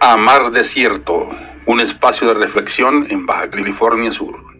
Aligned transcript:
a 0.00 0.16
Mar 0.16 0.50
Desierto, 0.50 1.28
un 1.66 1.80
espacio 1.80 2.28
de 2.28 2.34
reflexión 2.34 3.06
en 3.10 3.26
Baja 3.26 3.50
California 3.50 4.12
Sur. 4.12 4.55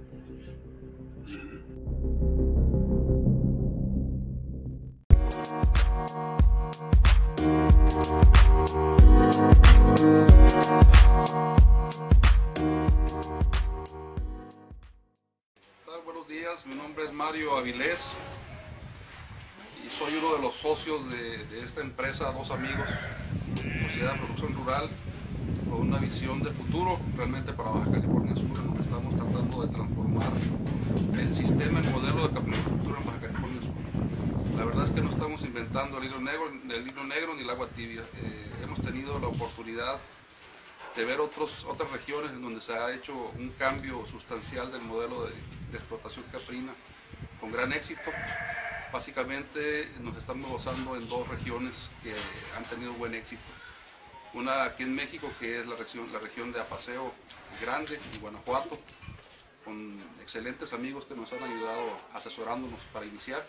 Visión 26.19 26.43
de 26.43 26.51
futuro 26.51 26.99
realmente 27.15 27.53
para 27.53 27.69
Baja 27.69 27.91
California 27.91 28.35
Sur, 28.35 28.47
en 28.47 28.67
donde 28.69 28.81
estamos 28.81 29.15
tratando 29.15 29.67
de 29.67 29.69
transformar 29.71 30.33
el 31.13 31.35
sistema, 31.35 31.79
el 31.79 31.91
modelo 31.91 32.27
de 32.27 32.35
capricultura 32.35 33.01
en 33.01 33.07
Baja 33.07 33.21
California 33.21 33.61
Sur. 33.61 34.57
La 34.57 34.65
verdad 34.65 34.85
es 34.85 34.91
que 34.93 35.03
no 35.03 35.11
estamos 35.11 35.45
inventando 35.45 35.99
el 35.99 36.05
hilo 36.05 36.19
negro, 36.19 36.49
el 36.49 36.89
hilo 36.89 37.05
negro 37.05 37.35
ni 37.35 37.43
el 37.43 37.51
agua 37.51 37.69
tibia. 37.69 38.01
Eh, 38.01 38.51
hemos 38.63 38.81
tenido 38.81 39.19
la 39.19 39.27
oportunidad 39.27 39.99
de 40.97 41.05
ver 41.05 41.21
otros, 41.21 41.67
otras 41.67 41.91
regiones 41.93 42.31
en 42.31 42.41
donde 42.41 42.63
se 42.63 42.73
ha 42.73 42.95
hecho 42.95 43.13
un 43.39 43.51
cambio 43.51 44.07
sustancial 44.07 44.73
del 44.73 44.81
modelo 44.81 45.25
de, 45.25 45.35
de 45.71 45.77
explotación 45.77 46.25
caprina 46.33 46.73
con 47.39 47.53
gran 47.53 47.75
éxito. 47.75 48.11
Básicamente 48.91 49.93
nos 50.01 50.17
estamos 50.17 50.51
gozando 50.51 50.97
en 50.97 51.07
dos 51.11 51.29
regiones 51.29 51.91
que 52.03 52.15
han 52.57 52.65
tenido 52.65 52.95
buen 52.95 53.15
éxito. 53.15 53.43
Una 54.37 54.65
aquí 54.65 54.83
en 54.83 54.95
México, 54.95 55.31
que 55.41 55.61
es 55.61 55.67
la 55.67 55.77
región, 55.77 56.13
la 56.13 56.19
región 56.19 56.53
de 56.53 56.61
Apaseo 56.61 57.11
Grande, 57.63 57.99
en 58.13 58.21
Guanajuato, 58.21 58.79
con 59.65 59.97
excelentes 60.21 60.75
amigos 60.75 61.07
que 61.07 61.15
nos 61.15 61.33
han 61.33 61.43
ayudado 61.43 61.99
asesorándonos 62.13 62.79
para 62.93 63.07
iniciar. 63.07 63.47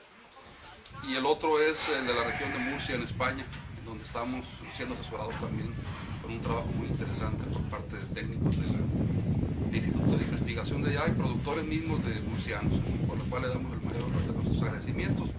Y 1.03 1.15
el 1.15 1.25
otro 1.25 1.61
es 1.61 1.89
el 1.89 2.07
de 2.07 2.13
la 2.13 2.23
región 2.23 2.53
de 2.53 2.59
Murcia, 2.59 2.95
en 2.95 3.01
España, 3.01 3.45
donde 3.83 4.05
estamos 4.05 4.47
siendo 4.73 4.95
asesorados 4.95 5.35
también 5.41 5.73
con 6.21 6.31
un 6.31 6.39
trabajo 6.39 6.67
muy 6.67 6.87
interesante 6.87 7.43
por 7.51 7.63
parte 7.63 7.97
de 7.97 8.05
técnicos 8.21 8.55
del 8.55 9.75
Instituto 9.75 10.15
de 10.15 10.23
Investigación 10.23 10.83
de 10.83 10.91
allá 10.91 11.09
y 11.09 11.11
productores 11.11 11.65
mismos 11.65 12.01
de 12.05 12.21
murcianos, 12.21 12.79
por 13.05 13.17
lo 13.17 13.25
cual 13.25 13.41
le 13.41 13.49
damos 13.49 13.73
el 13.73 13.81
mayor 13.81 14.09
de 14.09 14.31
nuestros 14.31 14.61
agradecimientos. 14.61 15.31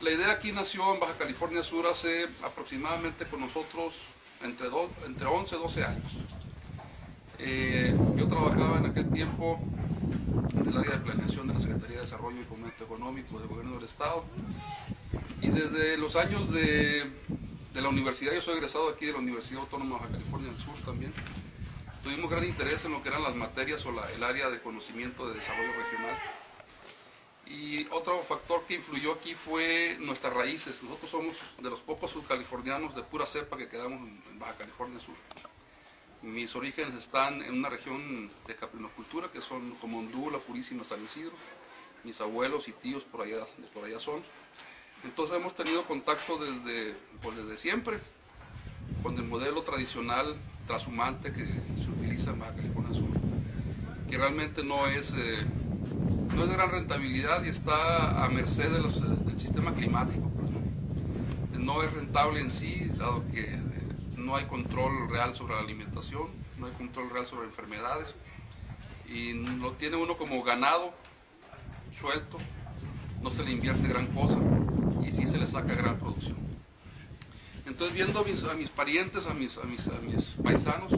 La 0.00 0.10
idea 0.10 0.32
aquí 0.32 0.50
nació 0.50 0.92
en 0.92 0.98
Baja 0.98 1.16
California 1.16 1.62
Sur 1.62 1.86
hace 1.86 2.26
aproximadamente 2.42 3.26
con 3.26 3.38
nosotros 3.38 3.94
entre, 4.42 4.68
do, 4.68 4.90
entre 5.06 5.26
11 5.26 5.54
y 5.54 5.58
12 5.58 5.84
años. 5.84 6.12
Eh, 7.38 7.94
yo 8.16 8.28
trabajaba 8.28 8.78
en 8.78 8.86
aquel 8.86 9.08
tiempo 9.10 9.60
en 10.52 10.68
el 10.68 10.76
área 10.76 10.92
de 10.92 10.98
planeación 10.98 11.48
de 11.48 11.54
la 11.54 11.60
Secretaría 11.60 11.96
de 11.96 12.02
Desarrollo 12.02 12.40
y 12.40 12.44
Fomento 12.44 12.84
Económico 12.84 13.38
del 13.38 13.48
Gobierno 13.48 13.76
del 13.76 13.84
Estado 13.84 14.24
y 15.40 15.48
desde 15.48 15.96
los 15.96 16.16
años 16.16 16.52
de, 16.52 17.10
de 17.72 17.80
la 17.80 17.88
universidad, 17.88 18.32
yo 18.34 18.42
soy 18.42 18.54
egresado 18.54 18.90
aquí 18.90 19.06
de 19.06 19.12
la 19.12 19.18
Universidad 19.18 19.62
Autónoma 19.62 19.98
de 20.06 20.12
California 20.12 20.50
del 20.50 20.60
Sur 20.60 20.74
también, 20.84 21.12
tuvimos 22.02 22.30
gran 22.30 22.44
interés 22.44 22.84
en 22.84 22.92
lo 22.92 23.02
que 23.02 23.08
eran 23.08 23.22
las 23.22 23.34
materias 23.34 23.84
o 23.86 23.90
el 23.90 24.22
área 24.22 24.50
de 24.50 24.60
conocimiento 24.60 25.28
de 25.28 25.34
desarrollo 25.34 25.72
regional. 25.72 26.16
Y 27.50 27.88
otro 27.90 28.16
factor 28.20 28.62
que 28.68 28.74
influyó 28.74 29.12
aquí 29.14 29.34
fue 29.34 29.96
nuestras 29.98 30.32
raíces. 30.32 30.84
Nosotros 30.84 31.10
somos 31.10 31.36
de 31.60 31.68
los 31.68 31.80
pocos 31.80 32.12
subcalifornianos 32.12 32.94
de 32.94 33.02
pura 33.02 33.26
cepa 33.26 33.56
que 33.56 33.68
quedamos 33.68 34.08
en 34.08 34.38
Baja 34.38 34.54
California 34.56 35.00
Sur. 35.00 35.16
Mis 36.22 36.54
orígenes 36.54 36.94
están 36.94 37.42
en 37.42 37.54
una 37.54 37.68
región 37.68 38.30
de 38.46 38.54
caprinocultura 38.54 39.32
que 39.32 39.40
son 39.40 39.72
como 39.80 39.98
Hondú, 39.98 40.30
La 40.30 40.38
Purísima, 40.38 40.84
San 40.84 41.02
Isidro. 41.02 41.32
Mis 42.04 42.20
abuelos 42.20 42.68
y 42.68 42.72
tíos 42.72 43.02
por 43.02 43.22
allá, 43.22 43.44
por 43.74 43.84
allá 43.84 43.98
son. 43.98 44.22
Entonces 45.02 45.36
hemos 45.36 45.54
tenido 45.54 45.84
contacto 45.86 46.38
desde, 46.38 46.94
pues 47.20 47.36
desde 47.36 47.56
siempre 47.56 47.98
con 49.02 49.16
el 49.16 49.24
modelo 49.24 49.62
tradicional 49.62 50.36
trashumante 50.66 51.32
que 51.32 51.46
se 51.46 51.90
utiliza 51.90 52.30
en 52.30 52.38
Baja 52.38 52.54
California 52.54 52.94
Sur, 52.94 53.08
que 54.08 54.16
realmente 54.16 54.62
no 54.62 54.86
es, 54.86 55.14
eh, 55.16 55.46
no 56.34 56.44
es 56.44 56.48
de 56.48 56.56
gran 56.56 56.70
rentabilidad 56.70 57.44
y 57.44 57.48
está 57.48 58.24
a 58.24 58.28
merced 58.28 58.70
los, 58.78 59.00
del 59.26 59.38
sistema 59.38 59.74
climático. 59.74 60.28
Pues, 60.30 60.50
¿no? 61.60 61.82
es 61.82 61.92
rentable 61.92 62.40
en 62.40 62.50
sí, 62.50 62.90
dado 62.96 63.24
que 63.30 63.54
eh, 63.54 63.60
no 64.16 64.36
hay 64.36 64.44
control 64.46 65.08
real 65.08 65.34
sobre 65.34 65.54
la 65.54 65.60
alimentación, 65.60 66.28
no 66.58 66.66
hay 66.66 66.72
control 66.72 67.10
real 67.10 67.26
sobre 67.26 67.46
enfermedades, 67.46 68.14
y 69.08 69.32
lo 69.32 69.72
tiene 69.72 69.96
uno 69.96 70.16
como 70.16 70.42
ganado, 70.42 70.92
suelto, 71.98 72.38
no 73.22 73.30
se 73.30 73.44
le 73.44 73.50
invierte 73.52 73.88
gran 73.88 74.06
cosa 74.08 74.38
y 75.06 75.10
sí 75.10 75.26
se 75.26 75.38
le 75.38 75.46
saca 75.46 75.74
gran 75.74 75.98
producción. 75.98 76.36
Entonces 77.66 77.94
viendo 77.94 78.20
a 78.20 78.24
mis, 78.24 78.42
a 78.44 78.54
parientes, 78.74 79.26
a 79.26 79.34
mis 79.34 79.58
paisanos 80.42 80.92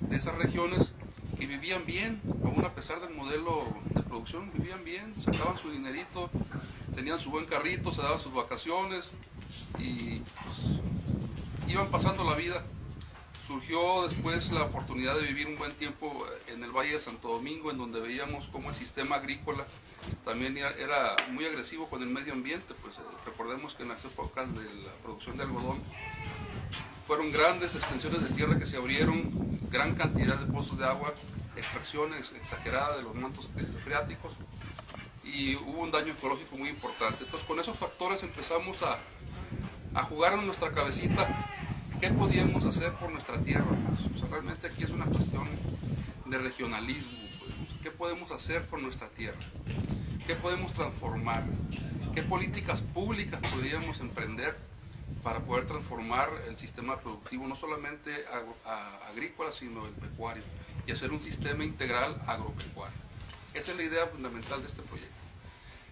de 0.00 0.16
esas 0.16 0.34
regiones 0.36 0.92
que 1.42 1.48
vivían 1.48 1.84
bien, 1.84 2.20
aún 2.44 2.64
a 2.64 2.72
pesar 2.72 3.00
del 3.00 3.10
modelo 3.10 3.66
de 3.94 4.02
producción, 4.02 4.48
vivían 4.54 4.84
bien, 4.84 5.12
sacaban 5.24 5.58
su 5.58 5.72
dinerito, 5.72 6.30
tenían 6.94 7.18
su 7.18 7.30
buen 7.30 7.46
carrito, 7.46 7.90
se 7.90 8.00
daban 8.00 8.20
sus 8.20 8.32
vacaciones 8.32 9.10
y 9.76 10.20
pues, 10.20 10.78
iban 11.66 11.90
pasando 11.90 12.22
la 12.22 12.36
vida. 12.36 12.62
Surgió 13.48 14.06
después 14.06 14.52
la 14.52 14.62
oportunidad 14.62 15.16
de 15.16 15.22
vivir 15.22 15.48
un 15.48 15.56
buen 15.58 15.72
tiempo 15.72 16.24
en 16.46 16.62
el 16.62 16.70
Valle 16.70 16.92
de 16.92 17.00
Santo 17.00 17.26
Domingo, 17.26 17.72
en 17.72 17.78
donde 17.78 17.98
veíamos 17.98 18.46
cómo 18.46 18.68
el 18.68 18.76
sistema 18.76 19.16
agrícola 19.16 19.66
también 20.24 20.56
era 20.56 21.16
muy 21.32 21.44
agresivo 21.44 21.88
con 21.88 22.02
el 22.02 22.08
medio 22.08 22.34
ambiente. 22.34 22.72
Pues 22.80 22.98
eh, 22.98 23.00
recordemos 23.26 23.74
que 23.74 23.82
en 23.82 23.88
las 23.88 24.04
épocas 24.04 24.46
de 24.54 24.62
la 24.62 24.92
producción 25.02 25.36
de 25.36 25.42
algodón 25.42 25.82
fueron 27.04 27.32
grandes 27.32 27.74
extensiones 27.74 28.22
de 28.22 28.28
tierra 28.28 28.56
que 28.60 28.64
se 28.64 28.76
abrieron, 28.76 29.51
gran 29.72 29.94
cantidad 29.94 30.36
de 30.36 30.52
pozos 30.52 30.78
de 30.78 30.84
agua, 30.84 31.14
extracciones 31.56 32.32
exageradas 32.32 32.98
de 32.98 33.02
los 33.02 33.14
mantos 33.14 33.48
freáticos 33.82 34.34
y 35.24 35.56
hubo 35.56 35.80
un 35.80 35.90
daño 35.90 36.12
ecológico 36.12 36.56
muy 36.56 36.68
importante. 36.68 37.24
Entonces 37.24 37.48
con 37.48 37.58
esos 37.58 37.78
factores 37.78 38.22
empezamos 38.22 38.82
a, 38.82 38.98
a 39.98 40.02
jugar 40.04 40.34
en 40.34 40.44
nuestra 40.44 40.72
cabecita 40.72 41.26
qué 42.00 42.10
podíamos 42.10 42.64
hacer 42.66 42.92
por 42.92 43.10
nuestra 43.10 43.38
tierra. 43.38 43.64
Pues, 43.64 44.22
o 44.22 44.26
realmente 44.26 44.66
aquí 44.66 44.84
es 44.84 44.90
una 44.90 45.06
cuestión 45.06 45.48
de 46.26 46.38
regionalismo. 46.38 47.18
Pues, 47.38 47.80
¿Qué 47.82 47.90
podemos 47.90 48.30
hacer 48.30 48.66
por 48.66 48.80
nuestra 48.82 49.08
tierra? 49.08 49.40
¿Qué 50.26 50.34
podemos 50.34 50.72
transformar? 50.74 51.44
¿Qué 52.14 52.22
políticas 52.22 52.82
públicas 52.82 53.40
podríamos 53.50 54.00
emprender 54.00 54.71
para 55.22 55.40
poder 55.40 55.66
transformar 55.66 56.30
el 56.46 56.56
sistema 56.56 56.98
productivo, 57.00 57.46
no 57.46 57.56
solamente 57.56 58.24
agrícola, 59.08 59.52
sino 59.52 59.86
el 59.86 59.92
pecuario, 59.92 60.42
y 60.86 60.92
hacer 60.92 61.12
un 61.12 61.22
sistema 61.22 61.64
integral 61.64 62.20
agropecuario? 62.26 62.96
Esa 63.54 63.72
es 63.72 63.76
la 63.76 63.82
idea 63.82 64.06
fundamental 64.06 64.62
de 64.62 64.68
este 64.68 64.82
proyecto. 64.82 65.12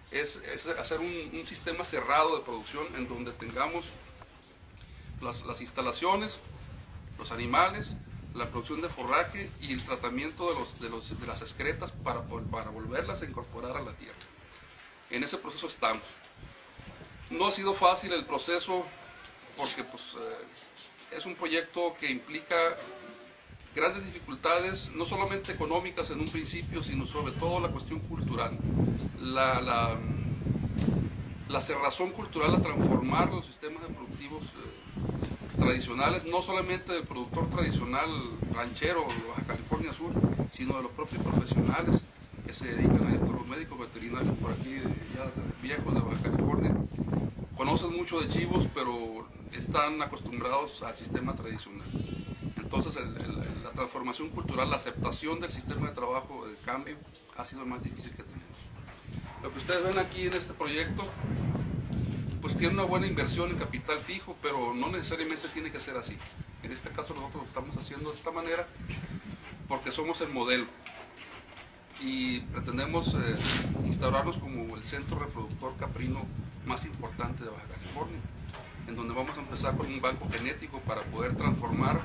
Es, 0.09 0.35
es 0.35 0.65
hacer 0.65 0.99
un, 0.99 1.39
un 1.39 1.45
sistema 1.45 1.83
cerrado 1.83 2.37
de 2.37 2.43
producción 2.43 2.85
en 2.95 3.07
donde 3.07 3.31
tengamos 3.31 3.91
las, 5.21 5.45
las, 5.45 5.61
instalaciones, 5.61 6.39
los 7.17 7.31
animales, 7.31 7.95
la 8.33 8.49
producción 8.49 8.81
de 8.81 8.89
forraje 8.89 9.49
y 9.61 9.73
el 9.73 9.83
tratamiento 9.83 10.49
de, 10.49 10.59
los, 10.59 10.79
de, 10.79 10.89
los, 10.89 11.19
de 11.19 11.27
las 11.27 11.41
excretas 11.41 11.91
para, 12.03 12.21
para, 12.23 12.69
volverlas 12.71 13.21
a 13.21 13.25
incorporar 13.25 13.77
a 13.77 13.81
la 13.81 13.93
tierra. 13.93 14.17
En 15.09 15.23
ese 15.23 15.37
proceso 15.37 15.67
estamos. 15.67 16.03
No 17.29 17.47
ha 17.47 17.51
sido 17.51 17.73
fácil 17.73 18.11
el 18.13 18.25
proceso 18.25 18.85
porque 19.57 19.83
pues, 19.83 20.15
eh, 20.15 21.17
es 21.17 21.25
un 21.25 21.35
proyecto 21.35 21.95
que 21.99 22.09
implica 22.09 22.55
grandes 23.75 24.05
dificultades, 24.05 24.91
no 24.95 25.05
solamente 25.05 25.51
económicas 25.51 26.09
en 26.09 26.19
un 26.19 26.27
principio, 26.27 26.83
sino 26.83 27.05
sobre 27.05 27.31
todo 27.33 27.59
la 27.59 27.69
cuestión 27.69 27.99
cultural. 27.99 28.57
La, 29.21 29.61
la, 29.61 31.61
cerrazón 31.61 32.11
cultural 32.11 32.55
a 32.55 32.61
transformar 32.61 33.29
los 33.29 33.45
sistemas 33.45 33.83
productivos 33.83 34.45
eh, 34.45 35.59
tradicionales, 35.59 36.25
no 36.25 36.41
solamente 36.41 36.91
del 36.91 37.03
productor 37.03 37.51
tradicional 37.51 38.09
ranchero 38.51 39.01
de 39.01 39.29
Baja 39.29 39.43
California 39.45 39.93
Sur, 39.93 40.11
sino 40.51 40.77
de 40.77 40.83
los 40.83 40.91
propios 40.93 41.21
profesionales 41.21 42.01
que 42.47 42.53
se 42.53 42.65
dedican 42.65 43.05
a 43.05 43.15
esto, 43.15 43.31
los 43.31 43.45
médicos 43.45 43.79
veterinarios 43.79 44.35
por 44.39 44.53
aquí, 44.53 44.81
ya 45.15 45.29
viejos 45.61 45.93
de 45.93 46.01
Baja 46.01 46.21
California, 46.23 46.75
conocen 47.61 47.95
mucho 47.95 48.19
de 48.19 48.27
chivos, 48.27 48.67
pero 48.73 49.27
están 49.51 50.01
acostumbrados 50.01 50.81
al 50.81 50.97
sistema 50.97 51.35
tradicional. 51.35 51.87
Entonces 52.57 52.95
el, 52.95 53.15
el, 53.15 53.63
la 53.63 53.69
transformación 53.69 54.29
cultural, 54.29 54.67
la 54.71 54.77
aceptación 54.77 55.39
del 55.39 55.51
sistema 55.51 55.89
de 55.89 55.93
trabajo, 55.93 56.47
de 56.47 56.55
cambio, 56.65 56.95
ha 57.37 57.45
sido 57.45 57.63
más 57.67 57.83
difícil 57.83 58.13
que 58.13 58.23
tenemos. 58.23 58.57
Lo 59.43 59.51
que 59.51 59.59
ustedes 59.59 59.83
ven 59.83 59.99
aquí 59.99 60.25
en 60.25 60.33
este 60.33 60.55
proyecto, 60.55 61.03
pues 62.41 62.57
tiene 62.57 62.73
una 62.73 62.83
buena 62.85 63.05
inversión 63.05 63.51
en 63.51 63.57
capital 63.57 63.99
fijo, 63.99 64.35
pero 64.41 64.73
no 64.73 64.87
necesariamente 64.87 65.47
tiene 65.49 65.71
que 65.71 65.79
ser 65.79 65.95
así. 65.97 66.17
En 66.63 66.71
este 66.71 66.89
caso 66.89 67.13
nosotros 67.13 67.43
lo 67.43 67.47
estamos 67.47 67.77
haciendo 67.77 68.09
de 68.09 68.17
esta 68.17 68.31
manera 68.31 68.67
porque 69.67 69.91
somos 69.91 70.19
el 70.21 70.29
modelo 70.29 70.65
y 71.99 72.39
pretendemos 72.39 73.13
eh, 73.13 73.35
instaurarnos 73.85 74.37
como 74.37 74.75
el 74.75 74.81
centro 74.81 75.19
reproductor 75.19 75.77
caprino 75.77 76.25
más 76.65 76.85
importante 76.85 77.43
de 77.43 77.49
Baja 77.49 77.65
California, 77.65 78.19
en 78.87 78.95
donde 78.95 79.13
vamos 79.13 79.35
a 79.37 79.41
empezar 79.41 79.75
con 79.77 79.87
un 79.87 80.01
banco 80.01 80.27
genético 80.31 80.79
para 80.81 81.01
poder 81.03 81.35
transformar 81.35 82.01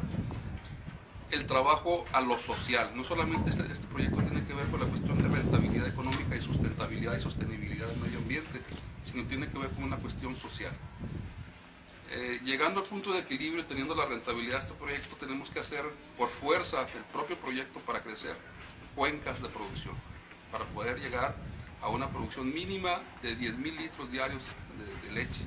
el 1.31 1.47
trabajo 1.47 2.05
a 2.13 2.21
lo 2.21 2.39
social. 2.39 2.91
No 2.95 3.05
solamente 3.05 3.51
este, 3.51 3.71
este, 3.71 3.87
proyecto 3.87 4.23
tiene 4.23 4.45
que 4.45 4.55
ver 4.55 4.67
con 4.67 4.81
la 4.81 4.87
cuestión 4.87 5.21
de 5.23 5.29
rentabilidad 5.29 5.87
económica 5.89 6.37
y 6.37 6.41
sustentabilidad 6.41 7.17
y 7.17 7.21
sostenibilidad 7.21 7.89
del 7.89 8.01
medio 8.01 8.19
ambiente, 8.19 8.61
sino 9.03 9.25
tiene 9.25 9.49
que 9.49 9.59
ver 9.59 9.71
con 9.71 9.85
una 9.85 9.97
cuestión 9.97 10.37
social. 10.37 10.73
Eh, 12.11 12.41
llegando 12.45 12.81
al 12.81 12.87
punto 12.87 13.13
de 13.13 13.21
equilibrio 13.21 13.63
y 13.63 13.67
teniendo 13.67 13.95
la 13.95 14.07
rentabilidad 14.07 14.59
de 14.59 14.61
este 14.61 14.75
proyecto, 14.75 15.17
tenemos 15.17 15.51
que 15.51 15.59
hacer 15.59 15.85
por 16.17 16.29
fuerza 16.29 16.83
el 16.83 17.03
propio 17.13 17.37
proyecto 17.37 17.81
para 17.81 18.01
crecer 18.01 18.37
cuencas 18.95 19.43
de 19.43 19.49
producción, 19.49 19.95
para 20.53 20.65
poder 20.67 21.01
llegar 21.01 21.35
a 21.87 21.89
una 21.89 22.11
producción 22.11 22.53
mínima 22.53 23.01
de 23.23 23.39
10.000 23.39 23.77
litros 23.79 24.11
diarios 24.11 24.43
de, 25.05 25.13
leche 25.13 25.43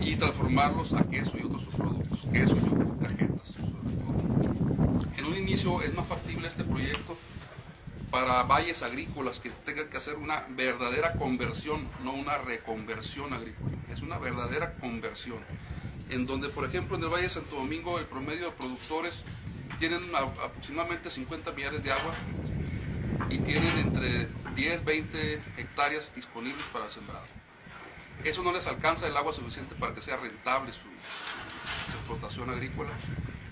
y 0.00 0.16
transformarlos 0.16 0.94
a 0.94 1.04
queso 1.04 1.38
y 1.38 1.44
otros 1.44 1.62
subproductos, 1.62 2.26
queso, 2.32 2.56
yogur, 2.56 2.98
cajetas, 3.00 3.46
sobre 3.46 3.70
todo. 3.70 5.06
En 5.16 5.24
un 5.26 5.36
inicio 5.36 5.80
es 5.80 5.94
más 5.94 6.08
factible 6.08 6.48
este 6.48 6.64
proyecto 6.64 7.16
para 8.10 8.42
valles 8.42 8.82
agrícolas 8.82 9.38
que 9.38 9.50
tengan 9.50 9.88
que 9.88 9.96
hacer 9.96 10.16
una 10.16 10.44
verdadera 10.50 11.12
conversión, 11.12 11.86
no 12.02 12.12
una 12.12 12.38
reconversión 12.38 13.32
agrícola, 13.32 13.70
es 13.90 14.02
una 14.02 14.18
verdadera 14.18 14.74
conversión, 14.74 15.38
en 16.10 16.26
donde 16.26 16.48
por 16.48 16.64
ejemplo 16.64 16.96
en 16.96 17.04
el 17.04 17.10
Valle 17.10 17.24
de 17.24 17.30
Santo 17.30 17.54
Domingo 17.54 18.00
el 18.00 18.06
promedio 18.06 18.46
de 18.46 18.52
productores 18.52 19.22
tienen 19.78 20.12
aproximadamente 20.16 21.10
50 21.10 21.52
millares 21.52 21.84
de 21.84 21.92
agua 21.92 22.12
y 23.30 23.38
tienen 23.38 23.78
entre 23.78 24.28
10, 24.54 24.84
20 24.84 25.34
hectáreas 25.56 26.14
disponibles 26.14 26.64
para 26.72 26.88
sembrado. 26.90 27.24
Eso 28.24 28.42
no 28.42 28.52
les 28.52 28.66
alcanza 28.66 29.08
el 29.08 29.16
agua 29.16 29.32
suficiente 29.32 29.74
para 29.74 29.94
que 29.94 30.02
sea 30.02 30.16
rentable 30.16 30.72
su, 30.72 30.80
explotación 31.96 32.50
agrícola, 32.50 32.90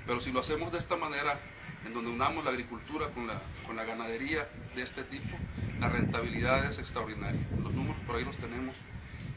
pero 0.06 0.20
si 0.20 0.32
lo 0.32 0.40
hacemos 0.40 0.72
de 0.72 0.78
esta 0.78 0.96
manera, 0.96 1.38
en 1.84 1.94
donde 1.94 2.10
unamos 2.10 2.44
la 2.44 2.50
agricultura 2.50 3.08
con 3.08 3.26
la, 3.26 3.40
con 3.66 3.76
la 3.76 3.84
ganadería 3.84 4.48
de 4.74 4.82
este 4.82 5.02
tipo, 5.02 5.36
la 5.80 5.88
rentabilidad 5.88 6.64
es 6.66 6.78
extraordinaria. 6.78 7.40
Los 7.62 7.72
números 7.72 8.00
por 8.06 8.16
ahí 8.16 8.24
los 8.24 8.36
tenemos, 8.36 8.76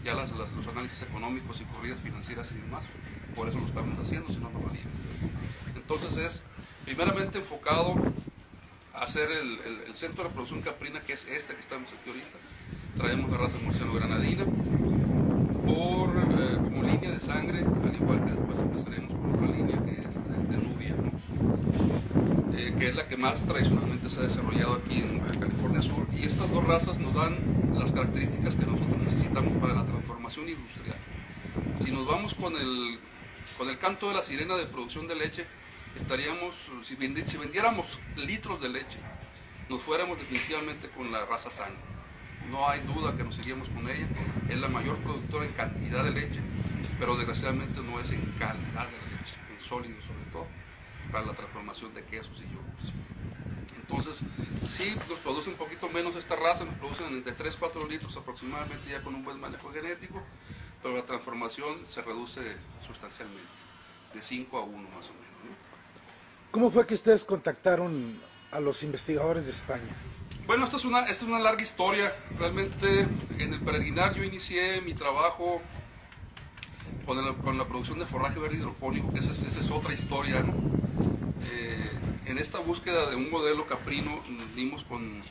ya 0.04 0.14
las, 0.14 0.32
los 0.32 0.68
análisis 0.68 1.02
económicos 1.04 1.62
y 1.62 1.66
corridas 1.66 2.00
financieras 2.00 2.52
y 2.52 2.56
demás, 2.56 2.84
por 3.36 3.48
eso 3.48 3.60
lo 3.60 3.66
estamos 3.66 3.98
haciendo, 4.00 4.30
si 4.30 4.38
no, 4.38 4.50
no 4.50 4.60
valía. 4.60 4.84
Entonces 5.76 6.18
es 6.18 6.42
primeramente 6.86 7.40
enfocado 7.40 7.96
hacer 8.94 9.30
el, 9.32 9.60
el, 9.88 9.94
centro 9.96 10.24
de 10.24 10.30
producción 10.30 10.62
caprina, 10.62 11.02
que 11.02 11.14
es 11.14 11.26
este 11.26 11.54
que 11.56 11.62
estamos 11.62 11.90
aquí 11.90 12.10
ahorita. 12.10 12.38
Traemos 12.98 13.32
la 13.32 13.38
raza 13.38 13.58
murciano-granadina, 13.64 14.46
por, 15.66 16.10
eh, 16.18 16.58
como 16.58 16.84
línea 16.84 17.12
de 17.12 17.20
sangre, 17.20 17.60
al 17.60 17.96
igual 17.96 18.24
que 18.26 18.32
después 18.32 18.60
empezaremos 18.60 19.14
por 19.14 19.30
otra 19.32 19.48
línea 19.48 19.84
que 19.84 19.92
es 19.92 20.50
de, 20.50 20.58
Nubia, 20.58 20.96
eh, 22.56 22.76
que 22.78 22.90
es 22.90 22.96
la 22.96 23.08
que 23.08 23.18
más 23.18 23.48
tradicionalmente 23.48 24.10
se 24.10 24.20
ha 24.20 24.24
desarrollado 24.24 24.74
aquí 24.76 25.00
en 25.00 25.20
California 25.40 25.82
Sur. 25.82 26.06
Y 26.14 26.26
estas 26.26 26.52
dos 26.52 26.64
razas 26.66 27.00
nos 27.00 27.14
dan 27.16 27.38
las 27.74 27.92
características 27.92 28.56
que 28.56 28.66
nosotros 28.66 28.98
necesitamos 29.02 29.58
para 29.58 29.74
la 29.74 29.86
transformación 29.86 30.50
industrial. 30.50 30.98
Si 31.82 31.92
nos 31.92 32.06
vamos 32.06 32.34
con 32.36 32.56
el, 32.56 33.00
con 33.58 33.70
el 33.70 33.80
canto 33.80 34.10
de 34.10 34.16
la 34.16 34.22
sirena 34.22 34.56
de 34.56 34.66
producción 34.66 35.08
de 35.08 35.16
leche, 35.16 35.46
estaríamos, 35.96 36.56
si, 36.82 36.96
si 36.96 37.38
vendiéramos 37.38 38.00
litros 38.16 38.62
de 38.62 38.70
leche, 38.70 39.00
nos 39.70 39.82
fuéramos 39.82 40.18
definitivamente 40.18 40.90
con 40.90 41.12
la 41.12 41.26
raza 41.26 41.50
sangre 41.50 41.94
no 42.50 42.68
hay 42.68 42.82
duda 42.82 43.16
que 43.16 43.24
nos 43.24 43.36
seguimos 43.36 43.70
con 43.70 43.90
ella, 43.90 44.08
es 44.50 44.58
la 44.58 44.68
mayor 44.68 44.98
productora 44.98 45.46
en 45.46 45.54
cantidad 45.54 46.04
de 46.04 46.12
leche, 46.12 46.40
pero 47.00 47.16
desgraciadamente 47.16 47.80
no 47.82 48.00
es 48.00 48.12
en 48.12 48.22
calidad 48.40 48.88
de 48.88 49.18
leche, 49.18 49.36
en 49.54 49.62
sólido 49.62 50.02
sobre 50.02 50.26
todo, 50.32 50.48
para 51.12 51.26
la 51.26 51.34
transformación 51.34 51.94
de 51.94 52.04
quesos 52.06 52.42
y 52.42 52.54
yogures. 52.54 52.94
Entonces, 53.76 54.22
sí, 54.68 54.96
nos 55.10 55.20
produce 55.20 55.50
un 55.50 55.56
poquito 55.56 55.90
menos 55.90 56.16
esta 56.16 56.36
raza, 56.36 56.66
nos 56.66 56.76
producen 56.76 57.14
entre 57.14 57.34
3, 57.34 57.56
4 57.58 57.88
litros 57.88 58.16
aproximadamente 58.18 58.90
ya 58.90 59.02
con 59.02 59.14
un 59.14 59.24
buen 59.24 59.40
manejo 59.40 59.72
genético, 59.72 60.22
pero 60.82 60.98
la 60.98 61.04
transformación 61.04 61.86
se 61.90 62.02
reduce 62.02 62.58
sustancialmente, 62.86 63.42
de 64.14 64.22
5 64.22 64.58
a 64.58 64.62
1 64.62 64.90
más 64.90 65.10
o 65.10 65.14
menos. 65.14 65.34
¿Cómo 66.54 66.70
fue 66.70 66.86
que 66.86 66.94
ustedes 66.94 67.26
contactaron 67.26 68.22
a 68.52 68.60
los 68.60 68.84
investigadores 68.84 69.48
de 69.48 69.54
España? 69.54 69.90
Bueno, 70.46 70.66
esta 70.66 70.78
es, 70.78 70.86
una, 70.86 71.00
es 71.08 71.24
una 71.24 71.40
larga 71.40 71.64
historia. 71.64 72.14
Realmente 72.38 73.08
en 73.40 73.54
el 73.56 73.60
peregrinar 73.62 74.14
yo 74.14 74.24
inicié 74.24 74.80
mi 74.82 74.94
trabajo 74.94 75.64
con, 77.08 77.34
con 77.38 77.58
la 77.58 77.68
producción 77.68 77.98
de 77.98 78.06
forraje 78.06 78.40
verde 78.40 78.58
hidropónico, 78.58 79.12
que 79.12 79.20
esa, 79.22 79.32
es 79.32 79.72
otra 79.72 79.96
historia. 79.96 80.46
Eh, 81.52 81.92
en 82.28 82.38
esta 82.38 82.60
búsqueda 82.60 83.10
de 83.10 83.16
un 83.16 83.32
modelo 83.32 83.66
caprino 83.66 84.22
dimos 84.56 84.84
con, 84.84 85.24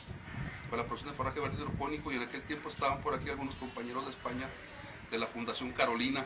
con, 0.69 0.77
la 0.77 0.83
producción 0.83 1.11
de 1.11 1.15
forraje 1.15 1.39
verde 1.39 1.55
hidropónico 1.55 2.11
y 2.11 2.17
en 2.17 2.23
aquel 2.23 2.41
tiempo 2.41 2.67
estaban 2.67 2.99
por 2.99 3.13
aquí 3.13 3.29
algunos 3.29 3.55
compañeros 3.55 4.03
de 4.03 4.11
España 4.11 4.49
de 5.09 5.17
la 5.17 5.27
Fundación 5.27 5.71
Carolina. 5.71 6.25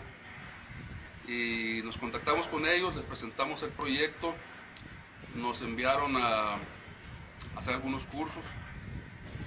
Y 1.28 1.82
nos 1.84 1.98
contactamos 1.98 2.48
con 2.48 2.66
ellos, 2.66 2.96
les 2.96 3.06
presentamos 3.06 3.62
el 3.62 3.70
proyecto, 3.70 4.34
nos 5.38 5.62
enviaron 5.62 6.16
a 6.18 6.58
hacer 7.56 7.76
algunos 7.76 8.06
cursos 8.08 8.44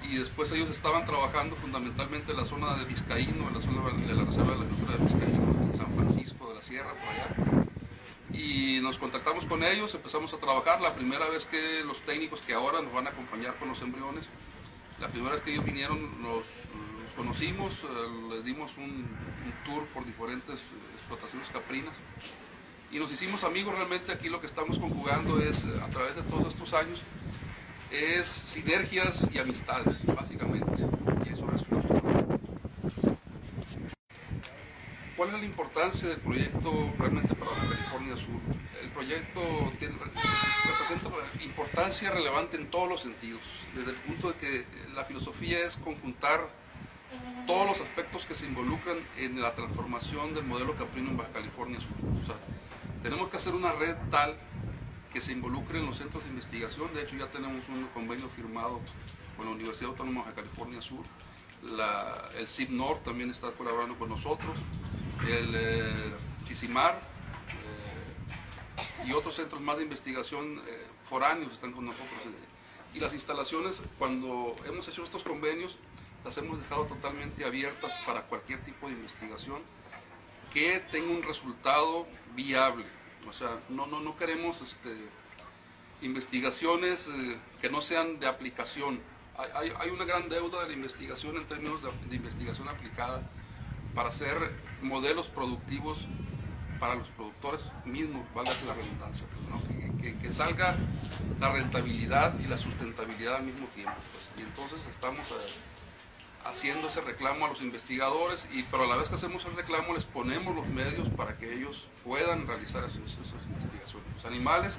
y 0.09 0.17
después 0.17 0.51
ellos 0.53 0.71
estaban 0.71 1.05
trabajando 1.05 1.57
fundamentalmente 1.57 2.33
en 2.33 2.39
la 2.39 2.45
zona 2.45 2.75
de 2.77 2.85
Vizcaíno, 2.85 3.49
en 3.49 3.55
la 3.55 3.61
zona 3.61 3.83
de 3.91 4.15
la 4.15 4.25
Reserva 4.25 4.53
de 4.53 4.59
la 4.59 4.65
Agricultura 4.65 4.97
de 4.97 5.05
Vizcaíno, 5.05 5.63
en 5.63 5.77
San 5.77 5.93
Francisco 5.93 6.49
de 6.49 6.55
la 6.55 6.63
Sierra, 6.63 6.95
por 6.95 7.09
allá. 7.09 7.67
Y 8.33 8.81
nos 8.81 8.99
contactamos 8.99 9.45
con 9.45 9.63
ellos, 9.63 9.95
empezamos 9.95 10.33
a 10.33 10.39
trabajar. 10.39 10.81
La 10.81 10.95
primera 10.95 11.29
vez 11.29 11.45
que 11.47 11.85
los 11.85 12.01
técnicos 12.01 12.41
que 12.41 12.55
ahora 12.55 12.81
nos 12.81 12.93
van 12.93 13.07
a 13.07 13.11
acompañar 13.11 13.57
con 13.57 13.69
los 13.69 13.83
embriones, 13.83 14.29
la 15.01 15.09
primera 15.09 15.33
vez 15.33 15.43
que 15.43 15.53
ellos 15.53 15.65
vinieron, 15.65 16.23
los, 16.23 16.45
conocimos, 17.17 17.85
eh, 17.85 17.87
les 18.31 18.45
dimos 18.45 18.79
un, 18.79 18.85
un, 18.85 19.65
tour 19.65 19.85
por 19.89 20.07
diferentes 20.07 20.61
explotaciones 20.95 21.49
caprinas 21.51 21.95
y 22.91 22.99
nos 22.99 23.11
hicimos 23.13 23.45
amigos. 23.45 23.75
Realmente 23.75 24.13
aquí 24.13 24.29
lo 24.29 24.41
que 24.41 24.47
estamos 24.47 24.79
conjugando 24.79 25.41
es, 25.41 25.63
a 25.83 25.89
través 25.89 26.17
de 26.17 26.23
todos 26.23 26.53
estos 26.53 26.75
años, 26.75 27.03
es 27.91 28.27
sinergias 28.27 29.29
y 29.33 29.39
amistades, 29.39 30.05
básicamente. 30.07 30.85
Y 31.27 31.33
eso 31.33 31.47
es 31.55 31.63
¿Cuál 35.17 35.35
es 35.35 35.41
la 35.41 35.45
importancia 35.45 36.09
del 36.09 36.21
proyecto 36.21 36.93
realmente 36.99 37.35
para 37.35 37.51
la 37.51 37.77
California 37.77 38.17
Sur? 38.17 38.41
El 38.83 38.89
proyecto 38.91 39.41
tiene, 39.79 39.95
representa 40.65 41.11
importancia 41.45 42.11
relevante 42.11 42.57
en 42.57 42.71
todos 42.71 42.89
los 42.89 43.03
sentidos, 43.03 43.43
desde 43.75 43.91
el 43.91 43.97
punto 43.99 44.33
de 44.33 44.39
que 44.39 44.67
la 44.95 45.05
filosofía 45.05 45.59
es 45.59 45.77
conjuntar 45.77 46.49
todos 47.47 47.67
los 47.67 47.81
aspectos 47.81 48.25
que 48.25 48.35
se 48.35 48.47
involucran 48.47 48.97
en 49.19 49.43
la 49.43 49.55
transformación 49.55 50.33
del 50.33 50.45
modelo 50.45 50.75
caprino 50.77 51.11
en 51.11 51.19
Baja 51.19 51.33
California 51.33 51.81
Sur. 51.81 51.93
O 52.19 52.25
sea, 52.25 52.37
tenemos 53.03 53.29
que 53.29 53.37
hacer 53.37 53.55
una 53.55 53.73
red 53.73 53.97
tal 54.11 54.37
que 55.13 55.21
se 55.21 55.33
involucren 55.33 55.85
los 55.87 55.97
centros 55.97 56.23
de 56.25 56.31
investigación. 56.31 56.93
De 56.95 57.03
hecho, 57.03 57.17
ya 57.17 57.27
tenemos 57.29 57.69
un 57.69 57.87
convenio 57.89 58.29
firmado 58.29 58.81
con 59.37 59.47
la 59.47 59.53
Universidad 59.53 59.91
Autónoma 59.91 60.25
de 60.27 60.35
California 60.35 60.81
Sur. 60.81 61.05
el 62.37 62.47
CIPNOR 62.47 63.01
también 63.01 63.31
está 63.31 63.51
colaborando 63.53 63.99
con 63.99 64.09
nosotros. 64.09 64.59
El 65.27 65.55
eh, 65.55 66.15
CICIMAR 66.47 66.95
eh, 66.95 69.07
y 69.07 69.13
otros 69.13 69.35
centros 69.35 69.61
más 69.61 69.77
de 69.77 69.83
investigación 69.83 70.59
eh, 70.67 70.87
foráneos 71.03 71.53
están 71.53 71.73
con 71.73 71.87
nosotros. 71.87 72.23
y 72.95 73.01
las 73.01 73.15
instalaciones, 73.15 73.83
cuando 73.99 74.55
hemos 74.67 74.87
hecho 74.89 75.05
estos 75.05 75.23
convenios, 75.23 75.79
las 76.25 76.37
hemos 76.39 76.61
dejado 76.61 76.87
totalmente 76.87 77.45
abiertas 77.45 77.95
para 78.07 78.23
cualquier 78.23 78.65
tipo 78.65 78.89
de 78.89 78.95
investigación 78.95 79.63
que 80.53 80.81
tenga 80.91 81.11
un 81.11 81.23
resultado 81.23 82.07
viable 82.35 82.85
o 83.29 83.33
sea, 83.33 83.61
no, 83.69 83.87
no, 83.87 84.01
no 84.01 84.17
queremos 84.17 84.61
este, 84.63 84.91
investigaciones 86.03 87.09
eh, 87.09 87.39
que 87.61 87.71
no 87.71 87.81
sean 87.81 88.19
de 88.19 88.27
aplicación. 88.27 89.01
Hay, 89.37 89.73
hay, 89.79 89.91
una 89.91 90.05
gran 90.05 90.29
deuda 90.29 90.63
de 90.63 90.69
la 90.69 90.75
investigación 90.75 91.37
en 91.37 91.45
términos 91.47 91.81
de, 91.83 92.17
investigación 92.17 92.69
aplicada 92.69 93.23
para 93.95 94.09
hacer 94.09 94.37
modelos 94.83 95.29
productivos 95.29 96.07
para 96.79 96.95
los 96.95 97.09
productores 97.09 97.61
mismos, 97.85 98.27
valga 98.35 98.53
la 98.67 98.75
redundancia, 98.75 99.27
pues, 99.29 100.15
que, 100.21 100.33
salga 100.33 100.77
la 101.39 101.53
rentabilidad 101.53 102.39
y 102.41 102.47
la 102.47 102.59
sustentabilidad 102.59 103.37
al 103.37 103.45
mismo 103.45 103.67
tiempo. 103.69 103.95
Pues. 104.13 104.45
Y 104.45 104.49
entonces 104.49 104.87
estamos 104.89 105.21
haciendo 106.45 106.89
ese 106.89 107.01
reclamo 107.01 107.47
a 107.47 107.49
los 107.49 107.61
investigadores, 107.61 108.49
y, 108.53 108.63
pero 108.65 108.85
a 108.85 108.87
la 108.87 108.97
vez 108.97 109.09
que 109.09 109.17
hacemos 109.17 109.45
el 109.45 109.55
reclamo 109.57 109.95
les 109.95 110.05
ponemos 110.05 110.55
los 110.55 110.67
medios 110.67 111.09
para 111.11 111.39
que 111.39 111.53
ellos 111.53 111.87
puedan 112.05 112.47
realizar 112.47 112.85
esas, 112.85 112.99
esas 112.99 113.45
investigaciones. 113.47 114.15
Los 114.15 114.25
animales, 114.25 114.79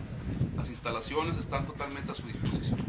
las 0.56 0.70
instalaciones 0.70 1.38
están 1.38 1.66
totalmente 1.66 2.12
a 2.12 2.16
su 2.16 2.24
disposición. 2.24 2.86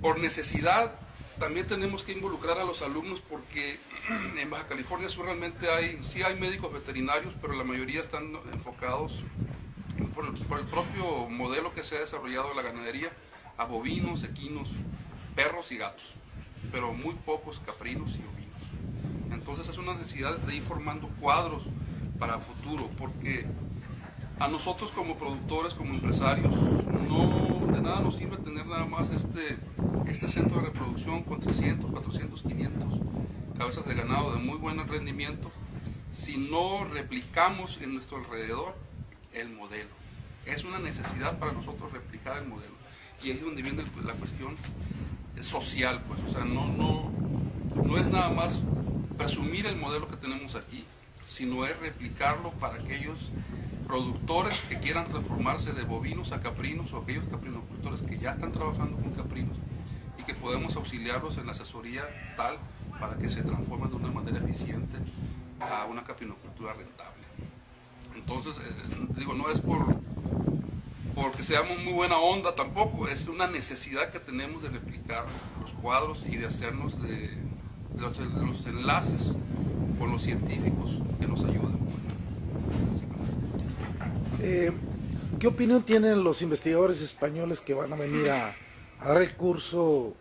Por 0.00 0.20
necesidad, 0.20 0.92
también 1.38 1.66
tenemos 1.66 2.02
que 2.02 2.12
involucrar 2.12 2.58
a 2.58 2.64
los 2.64 2.80
alumnos 2.82 3.20
porque 3.20 3.78
en 4.38 4.50
Baja 4.50 4.68
California 4.68 5.08
Sur 5.08 5.26
realmente 5.26 5.70
hay, 5.70 6.02
sí 6.02 6.22
hay 6.22 6.38
médicos 6.38 6.72
veterinarios, 6.72 7.34
pero 7.40 7.54
la 7.54 7.64
mayoría 7.64 8.00
están 8.00 8.34
enfocados 8.52 9.24
por 10.14 10.26
el, 10.26 10.32
por 10.46 10.60
el 10.60 10.66
propio 10.66 11.28
modelo 11.28 11.74
que 11.74 11.82
se 11.82 11.96
ha 11.96 12.00
desarrollado 12.00 12.50
de 12.50 12.54
la 12.54 12.62
ganadería 12.62 13.10
a 13.58 13.64
bovinos, 13.64 14.22
equinos, 14.22 14.70
perros 15.34 15.72
y 15.72 15.76
gatos, 15.76 16.14
pero 16.76 16.92
muy 16.92 17.14
pocos 17.14 17.58
caprinos 17.64 18.16
y 18.16 18.18
ovinos. 18.18 19.32
Entonces 19.32 19.66
es 19.66 19.78
una 19.78 19.94
necesidad 19.94 20.36
de 20.36 20.56
ir 20.56 20.62
formando 20.62 21.08
cuadros 21.18 21.70
para 22.18 22.38
futuro, 22.38 22.90
porque 22.98 23.46
a 24.38 24.46
nosotros 24.46 24.92
como 24.92 25.16
productores, 25.16 25.72
como 25.72 25.94
empresarios, 25.94 26.54
no 26.54 27.72
de 27.72 27.80
nada 27.80 28.00
nos 28.00 28.16
sirve 28.16 28.36
tener 28.36 28.66
nada 28.66 28.84
más 28.84 29.10
este, 29.10 29.56
este 30.06 30.28
centro 30.28 30.58
de 30.58 30.66
reproducción 30.66 31.22
con 31.22 31.40
300, 31.40 31.90
400, 31.90 32.42
500 32.42 32.94
cabezas 33.56 33.86
de 33.86 33.94
ganado 33.94 34.34
de 34.34 34.38
muy 34.38 34.58
buen 34.58 34.86
rendimiento 34.86 35.50
si 36.10 36.36
no 36.36 36.84
replicamos 36.84 37.78
en 37.80 37.94
nuestro 37.94 38.18
alrededor 38.18 38.76
el 39.32 39.48
modelo. 39.48 39.88
Es 40.44 40.62
una 40.62 40.78
necesidad 40.78 41.38
para 41.38 41.52
nosotros 41.52 41.90
replicar 41.90 42.36
el 42.36 42.46
modelo. 42.46 42.74
Y 43.24 43.30
ahí 43.30 43.36
es 43.38 43.42
donde 43.42 43.62
viene 43.62 43.82
la 44.04 44.12
cuestión 44.12 44.56
social, 45.42 46.02
pues, 46.08 46.20
o 46.22 46.28
sea, 46.28 46.44
no, 46.44 46.66
no, 46.66 47.10
no 47.82 47.98
es 47.98 48.06
nada 48.06 48.30
más 48.30 48.58
presumir 49.16 49.66
el 49.66 49.76
modelo 49.76 50.08
que 50.08 50.16
tenemos 50.16 50.54
aquí, 50.54 50.84
sino 51.24 51.66
es 51.66 51.78
replicarlo 51.80 52.50
para 52.52 52.76
aquellos 52.76 53.30
productores 53.86 54.60
que 54.62 54.78
quieran 54.78 55.06
transformarse 55.06 55.72
de 55.72 55.84
bovinos 55.84 56.32
a 56.32 56.40
caprinos 56.40 56.92
o 56.92 56.98
aquellos 56.98 57.24
caprinocultores 57.30 58.02
que 58.02 58.18
ya 58.18 58.32
están 58.32 58.52
trabajando 58.52 58.96
con 58.96 59.12
caprinos 59.12 59.56
y 60.18 60.22
que 60.24 60.34
podemos 60.34 60.76
auxiliarlos 60.76 61.36
en 61.38 61.46
la 61.46 61.52
asesoría 61.52 62.02
tal 62.36 62.58
para 62.98 63.16
que 63.16 63.30
se 63.30 63.42
transformen 63.42 63.90
de 63.90 63.96
una 63.96 64.10
manera 64.10 64.38
eficiente 64.38 64.96
a 65.60 65.86
una 65.86 66.02
caprinocultura 66.02 66.72
rentable. 66.72 67.24
Entonces, 68.14 68.58
eh, 68.58 68.72
digo, 69.16 69.34
no 69.34 69.50
es 69.50 69.60
por 69.60 69.86
porque 71.16 71.42
seamos 71.42 71.78
muy 71.78 71.94
buena 71.94 72.18
onda 72.18 72.54
tampoco, 72.54 73.08
es 73.08 73.26
una 73.26 73.46
necesidad 73.46 74.10
que 74.10 74.20
tenemos 74.20 74.62
de 74.62 74.68
replicar 74.68 75.24
los 75.62 75.72
cuadros 75.72 76.26
y 76.26 76.36
de 76.36 76.44
hacernos 76.44 77.02
de, 77.02 77.30
los, 77.96 78.18
enlaces 78.66 79.32
con 79.98 80.12
los 80.12 80.22
científicos 80.22 80.98
que 81.18 81.26
nos 81.26 81.42
ayudan. 81.42 81.78
Eh, 84.42 84.70
¿Qué 85.40 85.46
opinión 85.46 85.82
tienen 85.82 86.22
los 86.22 86.42
investigadores 86.42 87.00
españoles 87.00 87.62
que 87.62 87.72
van 87.72 87.94
a 87.94 87.96
venir 87.96 88.28
a, 88.30 88.54
a 89.00 89.08
dar 89.08 89.22
el 89.22 89.34
curso 89.34 90.14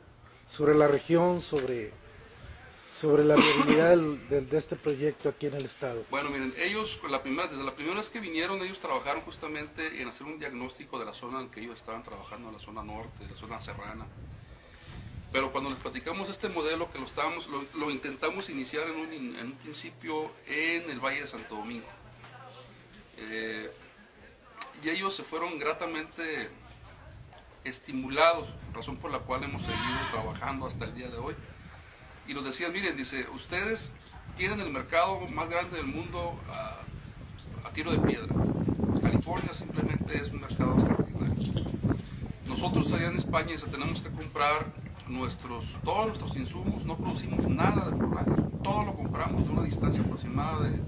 sobre 0.47 0.75
la 0.75 0.87
región, 0.87 1.41
sobre 1.41 1.91
sobre 2.87 3.23
la 3.23 3.35
viabilidad 3.35 3.89
del, 3.89 4.49
de 4.49 4.57
este 4.57 4.75
proyecto 4.75 5.29
aquí 5.29 5.47
en 5.47 5.55
el 5.55 5.65
estado? 5.65 6.05
Bueno, 6.09 6.29
miren, 6.29 6.53
ellos, 6.57 6.99
la 7.09 7.21
primera, 7.21 7.47
desde 7.47 7.63
la 7.63 7.73
primera 7.73 7.97
vez 7.97 8.09
que 8.09 8.19
vinieron, 8.19 8.61
ellos 8.61 8.79
trabajaron 8.79 9.21
justamente 9.23 10.01
en 10.01 10.07
hacer 10.07 10.27
un 10.27 10.37
diagnóstico 10.37 10.99
de 10.99 11.05
la 11.05 11.13
zona 11.13 11.41
en 11.41 11.49
que 11.49 11.61
ellos 11.61 11.79
estaban 11.79 12.03
trabajando, 12.03 12.47
en 12.47 12.53
la 12.53 12.59
zona 12.59 12.83
norte, 12.83 13.25
la 13.29 13.35
zona 13.35 13.59
serrana. 13.59 14.05
Pero 15.31 15.51
cuando 15.51 15.69
les 15.71 15.79
platicamos 15.79 16.29
este 16.29 16.47
modelo, 16.47 16.89
que 16.91 16.99
lo, 16.99 17.05
estábamos, 17.05 17.47
lo, 17.47 17.65
lo 17.77 17.91
intentamos 17.91 18.49
iniciar 18.49 18.87
en 18.87 18.95
un, 18.95 19.35
en 19.35 19.45
un, 19.47 19.53
principio 19.53 20.31
en 20.47 20.89
el 20.89 20.99
Valle 20.99 21.21
de 21.21 21.27
Santo 21.27 21.55
Domingo. 21.55 21.87
Eh, 23.17 23.69
y 24.83 24.89
ellos 24.89 25.15
se 25.15 25.23
fueron 25.23 25.57
gratamente 25.57 26.49
estimulados, 27.63 28.47
razón 28.73 28.97
por 28.97 29.11
la 29.11 29.19
cual 29.19 29.43
hemos 29.43 29.63
seguido 29.63 30.07
trabajando 30.11 30.67
hasta 30.67 30.85
el 30.85 30.93
día 30.93 31.09
de 31.09 31.17
hoy 31.17 31.35
y 32.27 32.33
nos 32.33 32.43
decían, 32.43 32.71
miren, 32.71 32.95
dice, 32.95 33.27
ustedes 33.33 33.91
tienen 34.35 34.59
el 34.59 34.71
mercado 34.71 35.19
más 35.29 35.49
grande 35.49 35.77
del 35.77 35.85
mundo 35.85 36.39
a, 36.49 37.67
a, 37.67 37.71
tiro 37.71 37.91
de 37.91 37.99
piedra. 37.99 38.33
California 39.01 39.53
simplemente 39.53 40.17
es 40.17 40.31
un 40.31 40.41
mercado 40.41 40.73
extraordinario. 40.73 41.53
Nosotros 42.47 42.91
allá 42.93 43.07
en 43.07 43.17
España 43.17 43.51
dice, 43.51 43.67
tenemos 43.67 44.01
que 44.01 44.09
comprar 44.09 44.65
nuestros, 45.07 45.77
todos 45.83 46.07
nuestros 46.07 46.35
insumos, 46.35 46.85
no 46.85 46.97
producimos 46.97 47.47
nada 47.47 47.89
de 47.89 47.97
forraje, 47.97 48.31
todo 48.63 48.83
lo 48.85 48.95
compramos 48.95 49.45
de 49.45 49.51
una 49.51 49.63
distancia 49.63 50.01
aproximada 50.01 50.67
de 50.67 50.81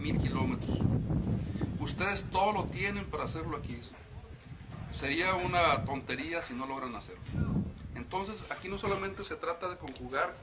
mil 0.00 0.18
kilómetros. 0.18 0.78
Ustedes 1.78 2.24
todo 2.30 2.52
lo 2.52 2.64
tienen 2.64 3.04
para 3.06 3.24
hacerlo 3.24 3.56
aquí. 3.56 3.78
Sería 4.90 5.34
una 5.34 5.84
tontería 5.84 6.40
si 6.42 6.54
no 6.54 6.66
logran 6.66 6.94
hacerlo. 6.94 7.22
Entonces, 7.94 8.42
aquí 8.50 8.68
no 8.68 8.78
solamente 8.78 9.22
se 9.24 9.36
trata 9.36 9.68
de 9.68 9.76
conjugar 9.76 10.34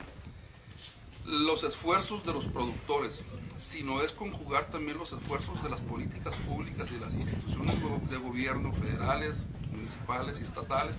los 1.26 1.64
esfuerzos 1.64 2.24
de 2.24 2.34
los 2.34 2.46
productores, 2.46 3.24
sino 3.58 4.02
es 4.02 4.12
conjugar 4.12 4.70
también 4.70 4.98
los 4.98 5.12
esfuerzos 5.12 5.62
de 5.64 5.70
las 5.70 5.82
políticas 5.82 6.36
públicas 6.48 6.92
y 6.92 7.00
las 7.00 7.14
instituciones 7.14 7.76
de 8.10 8.18
gobierno 8.18 8.72
federales, 8.74 9.44
municipales 9.72 10.40
y 10.40 10.44
estatales 10.44 10.98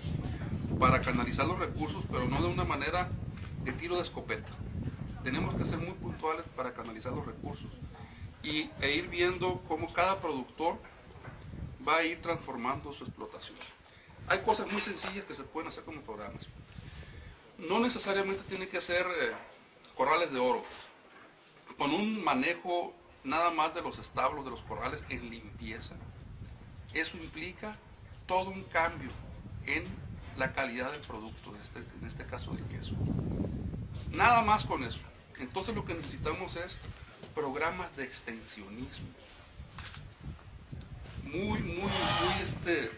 para 0.80 1.00
canalizar 1.00 1.46
los 1.46 1.58
recursos, 1.58 2.04
pero 2.10 2.26
no 2.26 2.40
de 2.42 2.48
una 2.48 2.64
manera 2.64 3.08
de 3.64 3.72
tiro 3.72 3.96
de 3.96 4.02
escopeta. 4.02 4.52
Tenemos 5.22 5.56
que 5.56 5.64
ser 5.64 5.78
muy 5.78 5.92
puntuales 5.92 6.44
para 6.56 6.72
canalizar 6.74 7.12
los 7.12 7.24
recursos 7.24 7.70
y, 8.42 8.70
e 8.80 8.96
ir 8.96 9.08
viendo 9.08 9.62
cómo 9.68 9.92
cada 9.92 10.18
productor 10.20 10.76
va 11.86 11.98
a 11.98 12.04
ir 12.04 12.20
transformando 12.20 12.92
su 12.92 13.04
explotación. 13.04 13.56
Hay 14.28 14.40
cosas 14.40 14.70
muy 14.70 14.80
sencillas 14.80 15.24
que 15.24 15.34
se 15.34 15.44
pueden 15.44 15.68
hacer 15.68 15.84
como 15.84 16.00
programas. 16.00 16.46
No 17.58 17.78
necesariamente 17.78 18.42
tiene 18.48 18.66
que 18.66 18.80
ser... 18.80 19.06
Eh, 19.06 19.55
corrales 19.96 20.30
de 20.32 20.38
oro, 20.38 20.62
con 21.78 21.92
un 21.92 22.22
manejo 22.22 22.94
nada 23.24 23.50
más 23.50 23.74
de 23.74 23.82
los 23.82 23.98
establos, 23.98 24.44
de 24.44 24.50
los 24.50 24.60
corrales 24.62 25.02
en 25.08 25.30
limpieza. 25.30 25.94
Eso 26.94 27.16
implica 27.16 27.76
todo 28.26 28.50
un 28.50 28.62
cambio 28.64 29.10
en 29.66 29.84
la 30.36 30.52
calidad 30.52 30.92
del 30.92 31.00
producto, 31.00 31.56
este, 31.62 31.78
en 31.78 32.06
este 32.06 32.24
caso 32.24 32.52
del 32.52 32.64
queso. 32.66 32.94
Nada 34.10 34.42
más 34.42 34.64
con 34.64 34.84
eso. 34.84 35.00
Entonces 35.38 35.74
lo 35.74 35.84
que 35.84 35.94
necesitamos 35.94 36.56
es 36.56 36.78
programas 37.34 37.96
de 37.96 38.04
extensionismo. 38.04 39.08
Muy, 41.24 41.58
muy, 41.58 41.90
muy, 41.90 42.42
este, 42.42 42.90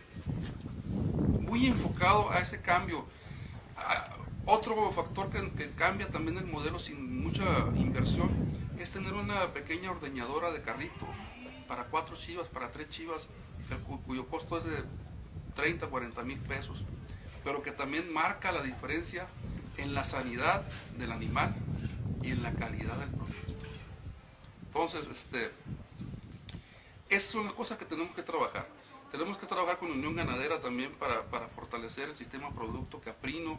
muy 1.40 1.66
enfocado 1.66 2.30
a 2.30 2.38
ese 2.40 2.60
cambio. 2.60 3.06
Otro 4.50 4.90
factor 4.92 5.28
que, 5.28 5.70
cambia 5.72 6.08
también 6.08 6.38
el 6.38 6.46
modelo 6.46 6.78
sin 6.78 7.22
mucha 7.22 7.44
inversión 7.76 8.30
es 8.78 8.90
tener 8.90 9.12
una 9.12 9.52
pequeña 9.52 9.90
ordeñadora 9.90 10.50
de 10.50 10.62
carrito 10.62 11.06
para 11.66 11.84
cuatro 11.84 12.16
chivas, 12.16 12.48
para 12.48 12.70
tres 12.70 12.88
chivas, 12.88 13.26
cuyo 14.06 14.26
costo 14.26 14.56
es 14.56 14.64
de 14.64 14.84
30, 15.54 15.88
40 15.88 16.22
mil 16.22 16.38
pesos, 16.38 16.82
pero 17.44 17.62
que 17.62 17.72
también 17.72 18.10
marca 18.10 18.50
la 18.50 18.62
diferencia 18.62 19.26
en 19.76 19.92
la 19.92 20.02
sanidad 20.02 20.62
del 20.96 21.12
animal 21.12 21.54
y 22.22 22.30
en 22.30 22.42
la 22.42 22.52
calidad 22.52 22.96
del 22.96 23.10
producto. 23.10 23.52
Entonces, 24.64 25.08
este, 25.08 25.50
esas 27.10 27.30
son 27.30 27.44
las 27.44 27.52
cosas 27.52 27.76
que 27.76 27.84
tenemos 27.84 28.14
que 28.14 28.22
trabajar. 28.22 28.66
Tenemos 29.12 29.36
que 29.36 29.46
trabajar 29.46 29.78
con 29.78 29.90
Unión 29.90 30.16
Ganadera 30.16 30.58
también 30.58 30.92
para, 30.92 31.24
para 31.24 31.48
fortalecer 31.48 32.08
el 32.08 32.16
sistema 32.16 32.50
producto 32.54 32.98
caprino, 32.98 33.58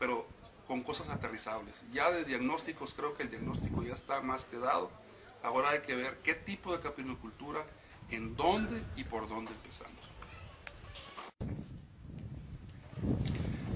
pero 0.00 0.26
con 0.66 0.82
cosas 0.82 1.08
aterrizables. 1.10 1.74
Ya 1.92 2.10
de 2.10 2.24
diagnósticos 2.24 2.94
creo 2.94 3.14
que 3.16 3.22
el 3.22 3.30
diagnóstico 3.30 3.84
ya 3.84 3.94
está 3.94 4.20
más 4.22 4.44
que 4.46 4.58
dado. 4.58 4.90
Ahora 5.44 5.70
hay 5.70 5.80
que 5.80 5.94
ver 5.94 6.18
qué 6.24 6.34
tipo 6.34 6.72
de 6.72 6.80
capinocultura, 6.80 7.64
en 8.10 8.34
dónde 8.34 8.82
y 8.96 9.04
por 9.04 9.28
dónde 9.28 9.52
empezamos. 9.52 10.00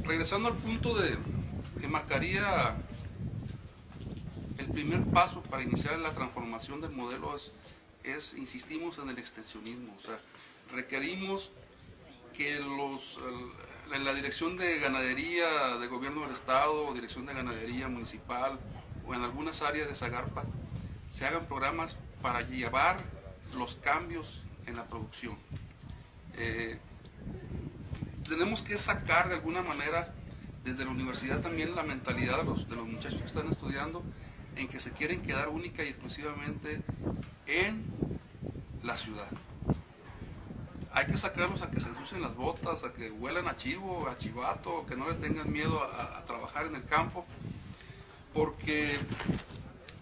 Regresando 0.02 0.49
al 0.49 0.57
punto 0.57 0.95
de 0.95 1.16
que 1.81 1.87
marcaría 1.87 2.76
el 4.59 4.66
primer 4.66 5.04
paso 5.04 5.43
para 5.43 5.62
iniciar 5.62 5.99
la 5.99 6.12
transformación 6.12 6.81
del 6.81 6.90
modelo 6.90 7.37
es, 7.37 7.52
es 8.02 8.35
insistimos 8.35 8.99
en 8.99 9.11
el 9.11 9.19
extensionismo, 9.19 9.95
o 9.97 10.00
sea, 10.00 10.19
requerimos 10.73 11.50
que 12.35 12.59
los, 12.61 13.19
en 13.93 14.05
la 14.05 14.14
dirección 14.14 14.57
de 14.57 14.79
ganadería 14.79 15.76
de 15.79 15.87
gobierno 15.87 16.23
del 16.23 16.33
estado, 16.33 16.87
o 16.87 16.95
dirección 16.95 17.26
de 17.26 17.35
ganadería 17.35 17.88
municipal 17.88 18.59
o 19.07 19.14
en 19.14 19.23
algunas 19.23 19.62
áreas 19.62 19.88
de 19.88 19.95
Zagarpa, 19.95 20.45
se 21.09 21.26
hagan 21.26 21.47
programas 21.47 21.97
para 22.23 22.41
llevar 22.41 22.99
los 23.57 23.75
cambios 23.76 24.45
en 24.67 24.76
la 24.76 24.85
producción. 24.85 25.37
Eh, 26.37 26.79
tenemos 28.29 28.62
que 28.62 28.79
sacar 28.79 29.29
de 29.29 29.35
alguna 29.35 29.62
manera 29.62 30.14
desde 30.64 30.85
la 30.85 30.91
universidad 30.91 31.41
también 31.41 31.76
la 31.76 31.83
mentalidad 31.83 32.38
de 32.38 32.45
los, 32.45 32.69
de 32.69 32.76
los 32.76 32.87
muchachos 32.87 33.21
que 33.21 33.26
están 33.26 33.49
estudiando 33.50 34.03
en 34.57 34.67
que 34.69 34.81
se 34.81 34.93
quieren 34.93 35.23
quedar 35.23 35.49
única 35.49 35.85
y 35.85 35.88
exclusivamente 35.88 36.81
en 37.47 37.85
la 38.83 38.97
ciudad. 38.97 39.29
Hay 40.97 41.07
que 41.07 41.17
sacarlos 41.17 41.61
a 41.61 41.71
que 41.73 41.81
se 41.81 41.89
ensucien 41.89 42.23
las 42.23 42.37
botas, 42.37 42.85
a 42.85 42.93
que 42.93 43.11
huelan 43.11 43.49
a 43.49 43.57
chivo, 43.57 44.09
a 44.09 44.17
chivato, 44.17 44.87
que 44.87 44.95
no 44.95 45.09
le 45.09 45.15
tengan 45.17 45.51
miedo 45.51 45.83
a, 45.83 46.25
trabajar 46.25 46.67
en 46.67 46.77
el 46.77 46.85
campo, 46.87 47.27
porque 48.33 48.97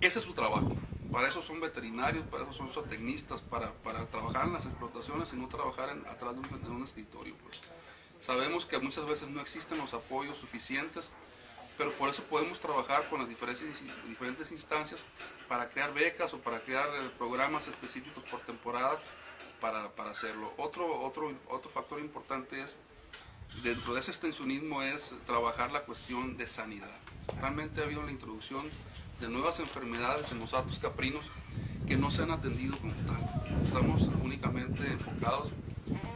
ese 0.03 0.19
es 0.19 0.25
su 0.27 0.35
trabajo. 0.35 0.77
Para 1.11 1.29
eso 1.29 1.41
son 1.41 1.61
veterinarios, 1.61 2.27
para 2.27 2.43
eso 2.43 2.53
son 2.53 2.69
zootecnistas, 2.69 3.41
para, 3.41 3.73
trabajar 4.11 4.45
en 4.45 4.53
las 4.53 4.67
explotaciones 4.67 5.33
y 5.33 5.37
no 5.37 5.49
trabajar 5.49 5.89
en, 5.89 6.07
atrás 6.07 6.35
de 6.35 6.41
un, 6.41 6.63
de 6.63 6.69
un 6.69 6.85
escritorio. 6.85 7.37
Pues. 7.43 7.59
Sabemos 8.21 8.67
que 8.67 8.79
muchas 8.79 9.07
veces 9.07 9.31
no 9.31 9.41
existen 9.41 9.79
los 9.79 9.95
apoyos 9.95 10.37
suficientes, 10.37 11.09
pero 11.79 11.91
por 11.93 12.11
eso 12.11 12.23
podemos 12.25 12.61
trabajar 12.61 13.09
con 13.09 13.21
las 13.21 13.31
diferentes, 13.31 13.81
diferentes 14.07 14.53
instancias 14.53 15.01
para 15.49 15.71
crear 15.71 15.95
becas 15.95 16.35
o 16.35 16.39
para 16.39 16.61
crear 16.61 16.87
eh, 16.91 17.11
programas 17.17 17.67
específicos 17.67 18.23
por 18.25 18.41
temporada 18.41 19.01
para, 19.63 20.11
hacerlo. 20.11 20.53
Otro, 20.59 21.01
otro, 21.03 21.33
otro 21.49 21.71
factor 21.71 22.01
importante 22.01 22.61
es, 22.61 22.75
dentro 23.63 23.95
de 23.95 24.01
ese 24.01 24.11
extensionismo, 24.11 24.83
es 24.83 25.15
trabajar 25.25 25.71
la 25.71 25.85
cuestión 25.85 26.37
de 26.37 26.47
sanidad. 26.49 26.91
Realmente 27.41 27.81
ha 27.81 27.85
habido 27.85 28.03
la 28.03 28.11
introducción 28.11 28.69
de 29.21 29.29
nuevas 29.29 29.61
enfermedades 29.61 30.33
en 30.33 30.41
los 30.41 30.53
atos 30.53 30.81
caprinos 30.81 31.25
que 31.87 31.97
no 31.97 32.11
se 32.11 32.23
han 32.25 32.33
atendido 32.33 32.77
como 32.79 32.93
tal. 33.07 33.63
Estamos 33.65 34.11
únicamente 34.23 34.85
enfocados 34.85 35.53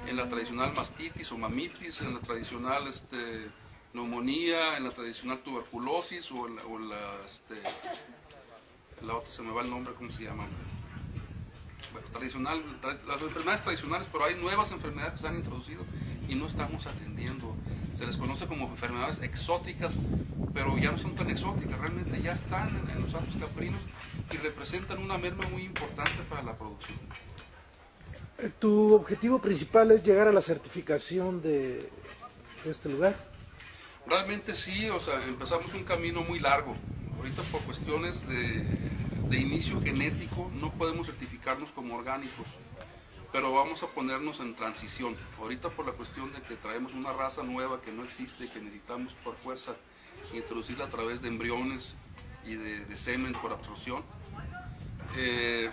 en 0.09 0.17
la 0.17 0.29
tradicional 0.29 0.75
mastitis 0.75 1.31
o 1.31 1.39
mamitis, 1.39 2.01
en 2.01 2.15
la 2.15 2.21
tradicional 2.21 2.89
este, 2.89 3.49
neumonía, 3.95 4.77
en 4.77 4.85
la 4.85 4.91
tradicional 4.91 5.39
tuberculosis 5.39 6.31
o 6.33 6.49
en 6.49 6.57
la, 6.89 6.97
este, 7.25 7.55
la 9.03 9.15
otra 9.15 9.33
se 9.33 9.43
me 9.43 9.53
va 9.53 9.63
el 9.63 9.71
nombre, 9.71 9.95
¿cómo 9.95 10.11
se 10.11 10.25
llama? 10.25 10.47
Tradicional, 12.17 12.63
tra 12.81 12.95
las 13.07 13.21
enfermedades 13.21 13.61
tradicionales, 13.61 14.09
pero 14.11 14.25
hay 14.25 14.37
nuevas 14.37 14.71
enfermedades 14.73 15.13
que 15.13 15.19
se 15.19 15.29
han 15.29 15.37
introducido 15.37 15.85
y 16.29 16.35
no 16.35 16.47
estamos 16.47 16.87
atendiendo. 16.87 17.55
Se 17.95 18.07
les 18.07 18.17
conoce 18.17 18.47
como 18.47 18.69
enfermedades 18.69 19.21
exóticas, 19.21 19.93
pero 20.55 20.79
ya 20.79 20.93
no 20.93 20.99
son 20.99 21.15
tan 21.15 21.29
exóticas, 21.29 21.79
realmente 21.79 22.21
ya 22.23 22.33
están 22.33 22.69
en, 22.71 22.89
en 22.89 23.03
los 23.03 23.15
atos 23.15 23.37
caprinos 23.39 23.81
y 24.33 24.37
representan 24.39 24.99
una 24.99 25.19
merma 25.19 25.47
muy 25.49 25.63
importante 25.65 26.23
para 26.31 26.43
la 26.43 26.57
producción. 26.57 26.99
¿Tu 28.59 28.95
objetivo 28.95 29.39
principal 29.39 29.91
es 29.91 30.03
llegar 30.03 30.27
a 30.27 30.33
la 30.33 30.41
certificación 30.41 31.43
de, 31.43 31.91
de, 32.65 32.71
este 32.71 32.89
lugar? 32.89 33.15
Realmente 34.07 34.55
sí, 34.55 34.89
o 34.89 35.01
sea, 35.01 35.23
empezamos 35.25 35.73
un 35.75 35.85
camino 35.85 36.23
muy 36.23 36.39
largo. 36.39 36.75
Ahorita 37.19 37.43
por 37.53 37.61
cuestiones 37.63 38.27
de, 38.27 38.65
de 39.29 39.41
inicio 39.41 39.81
genético 39.81 40.51
no 40.61 40.73
podemos 40.73 41.07
certificarnos 41.07 41.73
como 41.73 41.97
orgánicos, 41.97 42.47
pero 43.33 43.53
vamos 43.53 43.83
a 43.83 43.89
ponernos 43.89 44.41
en 44.41 44.55
transición. 44.55 45.17
Ahorita 45.41 45.69
por 45.71 45.87
la 45.87 45.93
cuestión 45.93 46.33
de 46.33 46.41
que 46.43 46.57
traemos 46.57 46.95
una 46.95 47.13
raza 47.13 47.43
nueva 47.43 47.83
que 47.83 47.93
no 47.93 48.05
existe, 48.05 48.49
que 48.49 48.61
necesitamos 48.61 49.15
por 49.25 49.35
fuerza 49.37 49.77
introducirla 50.33 50.85
a 50.85 50.89
través 50.89 51.23
de 51.23 51.29
embriones 51.29 51.95
y 52.45 52.55
de, 52.55 52.85
de 52.85 52.97
semen 52.97 53.33
por 53.33 53.53
absorción. 53.53 54.03
Eh, 55.17 55.71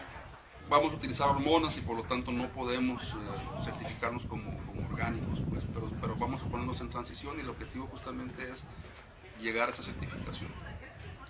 vamos 0.70 0.94
a 0.94 0.96
utilizar 0.96 1.30
hormonas 1.30 1.78
y 1.78 1.82
por 1.82 1.96
lo 1.96 2.04
tanto 2.04 2.32
no 2.32 2.50
podemos 2.50 3.14
eh, 3.14 3.62
certificarnos 3.64 4.26
como, 4.26 4.58
como 4.66 4.88
orgánicos, 4.88 5.42
pues, 5.50 5.64
pero, 5.74 5.90
pero, 6.02 6.16
vamos 6.16 6.42
a 6.42 6.46
ponernos 6.46 6.82
en 6.82 6.90
transición 6.90 7.38
y 7.38 7.42
el 7.42 7.50
objetivo 7.50 7.88
justamente 7.88 8.52
es 8.52 8.66
llegar 9.40 9.68
a 9.68 9.72
esa 9.72 9.84
certificación. 9.84 10.50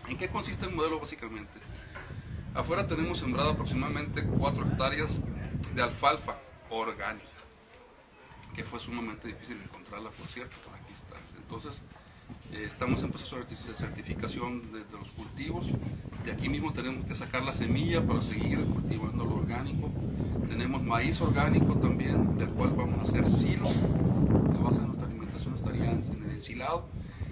¿En 0.07 0.17
qué 0.17 0.29
consiste 0.29 0.65
el 0.65 0.75
modelo 0.75 0.99
básicamente? 0.99 1.59
Afuera 2.55 2.85
tenemos 2.85 3.17
sembrado 3.17 3.49
aproximadamente 3.49 4.23
4 4.23 4.63
hectáreas 4.63 5.19
de 5.73 5.81
alfalfa 5.81 6.37
orgánica, 6.69 7.25
que 8.53 8.63
fue 8.63 8.79
sumamente 8.79 9.27
difícil 9.27 9.59
encontrarla, 9.59 10.11
por 10.11 10.27
cierto, 10.27 10.55
por 10.63 10.75
aquí 10.75 10.93
está. 10.93 11.15
Entonces, 11.41 11.81
eh, 12.51 12.63
estamos 12.63 13.01
en 13.01 13.09
proceso 13.09 13.37
de 13.37 13.73
certificación 13.73 14.71
de, 14.71 14.83
de, 14.83 14.91
los 14.91 15.09
cultivos. 15.11 15.71
De 16.23 16.31
aquí 16.31 16.47
mismo 16.47 16.71
tenemos 16.71 17.05
que 17.05 17.15
sacar 17.15 17.43
la 17.43 17.53
semilla 17.53 18.05
para 18.05 18.21
seguir 18.21 18.63
cultivando 18.65 19.25
lo 19.25 19.37
orgánico. 19.37 19.89
Tenemos 20.47 20.83
maíz 20.83 21.19
orgánico 21.21 21.75
también, 21.79 22.37
del 22.37 22.49
cual 22.49 22.69
vamos 22.77 22.99
a 22.99 23.03
hacer 23.03 23.25
silo. 23.25 23.67
La 24.53 24.59
base 24.59 24.79
de 24.79 24.85
nuestra 24.85 25.07
alimentación 25.07 25.55
estaría 25.55 25.89
en 25.89 26.03
el 26.23 26.29
ensilado, 26.29 26.87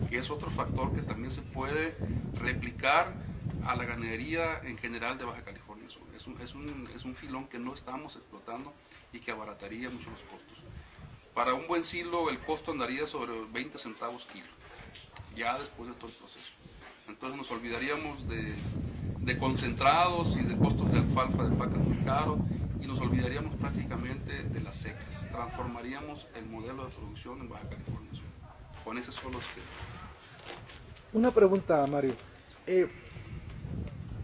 que 0.10 0.18
es 0.18 0.32
otro 0.32 0.50
factor 0.50 0.96
que 0.96 1.04
también 1.04 1.32
se 1.32 1.44
puede 1.44 1.96
replicar 2.34 3.14
a 3.66 3.76
la 3.76 3.86
ganadería 3.86 4.60
en 4.64 4.78
general 4.78 5.18
de 5.18 5.26
Baja 5.26 5.44
California 5.44 5.90
Sur. 5.90 6.04
Es 6.16 6.28
un, 6.28 6.40
es 6.42 6.56
un, 6.56 6.90
es 6.96 7.06
un 7.06 7.16
filón 7.16 7.48
que 7.48 7.60
no 7.60 7.74
estamos 7.74 8.16
explotando 8.16 8.74
y 9.14 9.20
que 9.20 9.32
abarataría 9.32 9.90
mucho 9.90 10.10
los 10.10 10.24
costos. 10.24 10.58
Para 11.34 11.54
un 11.54 11.68
buen 11.68 11.84
silo 11.84 12.30
el 12.30 12.40
costo 12.40 12.72
andaría 12.72 13.08
sobre 13.08 13.34
20 13.52 13.78
centavos 13.78 14.26
kilo 14.26 14.48
ya 15.36 15.58
después 15.58 15.90
de 15.90 15.96
todo 15.96 16.08
el 16.08 16.16
proceso. 16.16 16.52
Entonces 17.08 17.38
nos 17.38 17.52
olvidaríamos 17.52 18.28
de, 18.28 18.56
de, 19.20 19.38
concentrados 19.38 20.38
y 20.38 20.44
de 20.44 20.58
costos 20.58 20.92
de 20.92 21.00
alfalfa 21.00 21.44
de 21.44 21.56
pacas 21.56 21.80
muy 21.80 21.98
caro 22.04 22.38
y 22.80 22.88
nos 22.88 23.00
olvidaríamos 23.00 23.56
prácticamente 23.56 24.44
de 24.44 24.62
las 24.62 24.76
secas. 24.76 25.30
Transformaríamos 25.32 26.28
el 26.36 26.46
modelo 26.46 26.86
de 26.86 26.92
producción 26.92 27.40
en 27.42 27.50
Baja 27.50 27.70
California 27.70 28.14
Sur. 28.14 28.26
Con 28.84 28.98
ese 28.98 29.12
solo 29.12 29.40
este. 29.40 29.62
Una 31.14 31.32
pregunta, 31.32 31.86
Mario. 31.88 32.16
Eh, 32.66 32.90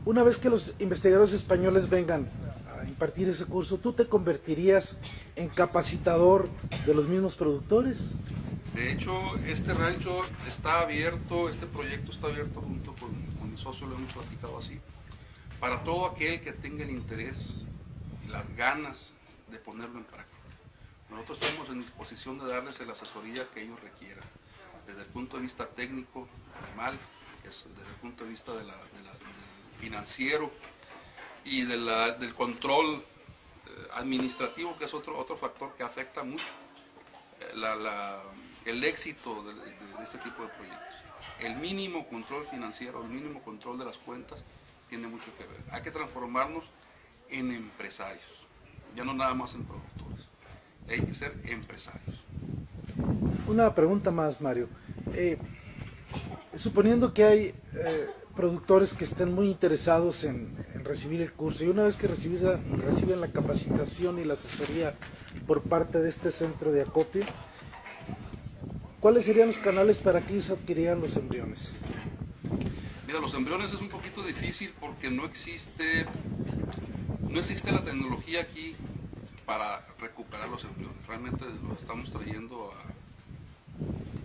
una 0.08 0.24
vez 0.24 0.38
que 0.38 0.50
los 0.50 0.74
investigadores 0.80 1.34
españoles 1.34 1.90
vengan 1.90 2.30
a 2.80 2.86
impartir 2.86 3.28
ese 3.28 3.46
curso, 3.46 3.78
¿tú 3.78 3.92
te 3.92 4.08
convertirías 4.08 4.96
en 5.36 5.50
capacitador 5.50 6.48
de 6.86 6.94
los 6.94 7.10
mismos 7.10 7.36
productores? 7.36 8.14
De 8.74 8.94
hecho, 8.94 9.36
este 9.46 9.74
rancho 9.74 10.22
está 10.48 10.80
abierto, 10.80 11.50
este 11.50 11.66
proyecto 11.66 12.12
está 12.12 12.28
abierto 12.28 12.62
junto 12.62 12.96
con, 12.96 13.10
con, 13.38 13.52
mi 13.52 13.58
socio, 13.58 13.86
lo 13.86 13.96
hemos 13.96 14.14
platicado 14.14 14.58
así, 14.58 14.80
para 15.60 15.84
todo 15.84 16.06
aquel 16.06 16.40
que 16.40 16.54
tenga 16.54 16.86
el 16.86 16.92
interés 16.92 17.66
y 18.26 18.30
las 18.30 18.50
ganas 18.56 19.12
de 19.52 19.58
ponerlo 19.58 20.00
en 20.00 20.06
práctica. 20.06 20.38
Nosotros 21.10 21.40
estamos 21.42 21.70
en 21.70 21.82
disposición 21.82 22.40
de 22.40 22.48
darles 22.48 22.80
la 22.80 22.94
asesoría 22.94 23.46
que 23.54 23.62
ellos 23.62 23.82
requieran, 23.82 24.24
desde 24.86 25.02
el 25.02 25.08
punto 25.08 25.36
de 25.36 25.44
vista 25.44 25.68
técnico, 25.68 26.30
animal, 26.66 26.98
es 27.48 27.66
desde 27.76 27.90
el 27.90 27.96
punto 27.96 28.24
de 28.24 28.30
vista 28.30 28.52
de 28.54 28.64
la, 28.64 28.76
de 28.76 29.04
la, 29.04 29.17
financiero 29.80 30.52
y 31.44 31.64
de 31.64 31.78
del 32.20 32.34
control 32.34 32.96
eh, 32.96 33.70
administrativo, 33.94 34.78
que 34.78 34.86
es 34.86 34.94
otro, 34.94 35.18
otro 35.18 35.38
factor 35.38 35.74
que 35.76 35.84
afecta 35.84 36.24
mucho. 36.24 36.46
Eh, 37.40 37.54
el 38.66 38.84
éxito 38.84 39.44
de, 39.44 39.54
este 40.04 40.18
tipo 40.20 40.44
de 40.44 40.50
proyectos. 40.50 40.96
El 41.40 41.56
mínimo 41.56 42.08
control 42.08 42.46
financiero, 42.46 43.02
el 43.04 43.10
mínimo 43.10 43.42
control 43.42 43.80
de 43.80 43.86
las 43.86 43.98
cuentas 43.98 44.44
tiene 44.90 45.08
mucho 45.08 45.36
que 45.38 45.46
ver. 45.46 45.62
Hay 45.72 45.82
que 45.82 45.92
transformarnos 45.92 46.66
en 47.30 47.52
empresarios, 47.52 48.48
ya 48.96 49.06
no 49.06 49.14
nada 49.14 49.34
más 49.34 49.54
en 49.54 49.64
productores. 49.64 50.28
Hay 50.90 51.02
que 51.02 51.14
ser 51.14 51.34
empresarios. 51.46 52.26
Una 53.48 53.74
pregunta 53.74 54.12
más, 54.12 54.42
Mario. 54.42 54.68
Eh, 55.14 55.38
suponiendo 56.56 57.14
que 57.14 57.24
hay 57.24 57.56
productores 58.38 58.94
que 58.94 59.04
estén 59.04 59.34
muy 59.34 59.48
interesados 59.48 60.24
en, 60.24 60.56
en, 60.74 60.86
recibir 60.86 61.22
el 61.22 61.34
curso 61.34 61.66
y 61.66 61.68
una 61.68 61.84
vez 61.84 61.98
que 61.98 62.08
reciben, 62.08 63.20
la 63.20 63.28
capacitación 63.28 64.20
y 64.20 64.24
la 64.24 64.36
asesoría 64.36 64.94
por 65.46 65.64
parte 65.64 66.00
de 66.00 66.10
este 66.10 66.32
centro 66.32 66.72
de 66.72 66.84
acopio, 66.84 67.26
¿Cuáles 69.00 69.26
serían 69.26 69.48
los 69.48 69.60
canales 69.60 70.02
para 70.02 70.22
que 70.22 70.34
ellos 70.34 70.50
adquirieran 70.50 71.00
los 71.00 71.16
embriones? 71.18 71.72
Mira, 73.06 73.20
los 73.20 73.34
embriones 73.36 73.72
es 73.72 73.80
un 73.80 73.90
poquito 73.90 74.24
difícil 74.24 74.74
porque 74.80 75.12
no 75.12 75.24
existe, 75.26 76.08
no 77.30 77.40
existe 77.40 77.72
la 77.72 77.84
tecnología 77.84 78.42
aquí 78.42 78.76
para 79.46 79.86
recuperar 80.00 80.50
los 80.50 80.64
embriones. 80.66 80.98
Realmente 81.08 81.46
los 81.70 81.78
estamos 81.78 82.10
trayendo 82.10 82.74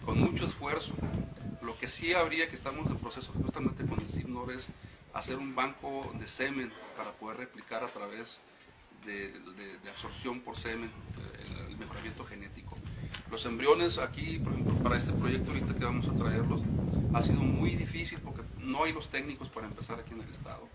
con 0.07 0.19
mucho 0.19 0.47
esfuerzo. 0.47 0.95
Lo 1.63 1.79
que 1.79 1.89
sí 1.89 2.13
habría 2.13 2.49
que 2.49 2.57
estamos 2.57 2.91
en 2.91 2.97
proceso 2.97 3.33
justamente 3.33 3.87
con 3.87 4.01
el 4.01 4.09
CIPNOR 4.09 4.53
es 4.53 4.67
hacer 5.15 5.39
un 5.39 5.55
banco 5.55 6.13
de 6.19 6.27
semen 6.27 6.73
para 6.97 7.13
poder 7.13 7.39
replicar 7.39 7.85
a 7.85 7.89
través 7.89 8.41
de, 9.07 9.33
absorción 9.91 10.41
por 10.41 10.57
semen 10.57 10.91
el, 11.49 11.71
el 11.71 11.77
mejoramiento 11.77 12.25
genético. 12.25 12.77
Los 13.31 13.47
embriones 13.47 13.99
aquí, 13.99 14.39
por 14.39 14.53
ejemplo, 14.53 14.75
para 14.83 14.97
este 14.97 15.13
proyecto 15.13 15.53
ahorita 15.53 15.75
que 15.75 15.85
vamos 15.85 16.09
a 16.09 16.15
traerlos, 16.15 16.63
ha 17.15 17.23
sido 17.23 17.41
muy 17.41 17.77
difícil 17.77 18.19
porque 18.21 18.43
no 18.59 18.85
hay 18.85 18.93
los 18.93 19.09
técnicos 19.09 19.49
para 19.49 19.67
empezar 19.67 20.01
aquí 20.01 20.13
en 20.13 20.23
el 20.23 20.29
estado. 20.29 20.69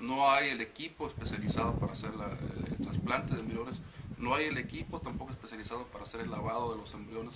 No 0.00 0.30
hay 0.30 0.50
el 0.50 0.60
equipo 0.60 1.06
especializado 1.06 1.78
para 1.78 1.92
hacer 1.92 2.10
el, 2.10 2.76
trasplante 2.84 3.34
de 3.34 3.40
embriones. 3.40 3.80
No 4.18 4.34
hay 4.34 4.46
el 4.46 4.58
equipo 4.58 5.00
tampoco 5.00 5.32
especializado 5.32 5.86
para 5.86 6.04
hacer 6.04 6.20
el 6.20 6.30
lavado 6.30 6.72
de 6.72 6.78
los 6.78 6.92
embriones 6.94 7.34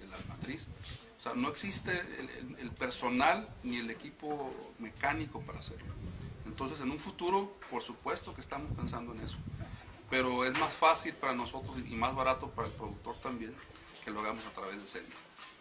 de 0.00 0.06
la 0.06 0.16
matriz. 0.28 0.66
O 1.18 1.20
sea, 1.20 1.34
no 1.34 1.48
existe 1.48 2.00
el, 2.60 2.70
personal 2.70 3.48
ni 3.64 3.78
el 3.78 3.90
equipo 3.90 4.54
mecánico 4.78 5.40
para 5.40 5.58
hacerlo. 5.58 5.92
Entonces, 6.46 6.80
en 6.80 6.92
un 6.92 6.98
futuro, 7.00 7.56
por 7.70 7.82
supuesto 7.82 8.32
que 8.34 8.40
estamos 8.40 8.72
pensando 8.76 9.12
en 9.12 9.20
eso. 9.20 9.36
Pero 10.08 10.44
es 10.44 10.56
más 10.60 10.72
fácil 10.72 11.14
para 11.14 11.34
nosotros 11.34 11.76
y 11.78 11.96
más 11.96 12.14
barato 12.14 12.50
para 12.50 12.68
el 12.68 12.74
productor 12.74 13.16
también 13.20 13.52
que 14.04 14.12
lo 14.12 14.20
hagamos 14.20 14.46
a 14.46 14.52
través 14.52 14.78
de 14.78 14.86
SEMI. 14.86 15.08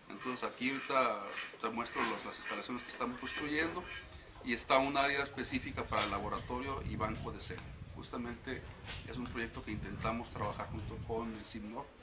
Entonces, 0.10 0.48
aquí 0.48 0.70
ahorita 0.70 1.24
te 1.60 1.70
muestro 1.70 2.02
las 2.04 2.38
instalaciones 2.38 2.84
que 2.84 2.90
estamos 2.90 3.18
construyendo 3.20 3.84
y 4.46 4.54
está 4.54 4.78
un 4.78 4.96
área 4.96 5.24
específica 5.24 5.84
para 5.86 6.04
el 6.04 6.12
laboratorio 6.12 6.84
y 6.88 6.96
banco 6.96 7.32
de 7.32 7.42
SEMI. 7.42 7.62
Justamente 7.96 8.62
es 9.10 9.18
un 9.18 9.26
proyecto 9.26 9.64
que 9.64 9.72
intentamos 9.72 10.30
trabajar 10.30 10.70
junto 10.70 10.98
con 11.08 11.34
el 11.34 11.44
CIMNOR 11.44 11.98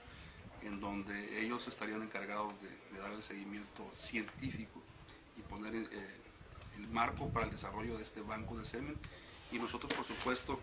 en 0.64 0.81
donde 0.81 1.42
ellos 1.42 1.66
estarían 1.68 2.03
encargados 2.03 2.55
de, 2.61 2.98
dar 2.98 3.12
el 3.12 3.22
seguimiento 3.22 3.90
científico 3.96 4.81
y 5.37 5.42
poner 5.42 5.74
eh, 5.74 5.88
el 6.77 6.88
marco 6.88 7.29
para 7.29 7.46
el 7.46 7.53
desarrollo 7.53 7.96
de 7.96 8.03
este 8.03 8.22
banco 8.22 8.57
de 8.57 8.64
semen. 8.64 8.96
Y 9.53 9.59
nosotros, 9.59 9.92
por 9.92 10.05
supuesto, 10.05 10.61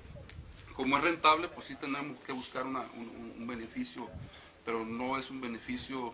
como 0.75 0.97
es 0.97 1.03
rentable, 1.03 1.47
pues 1.49 1.67
sí 1.67 1.75
tenemos 1.75 2.19
que 2.21 2.31
buscar 2.31 2.65
un, 2.65 3.47
beneficio, 3.47 4.09
pero 4.65 4.85
no 4.85 5.17
es 5.17 5.29
un 5.29 5.41
beneficio 5.41 6.13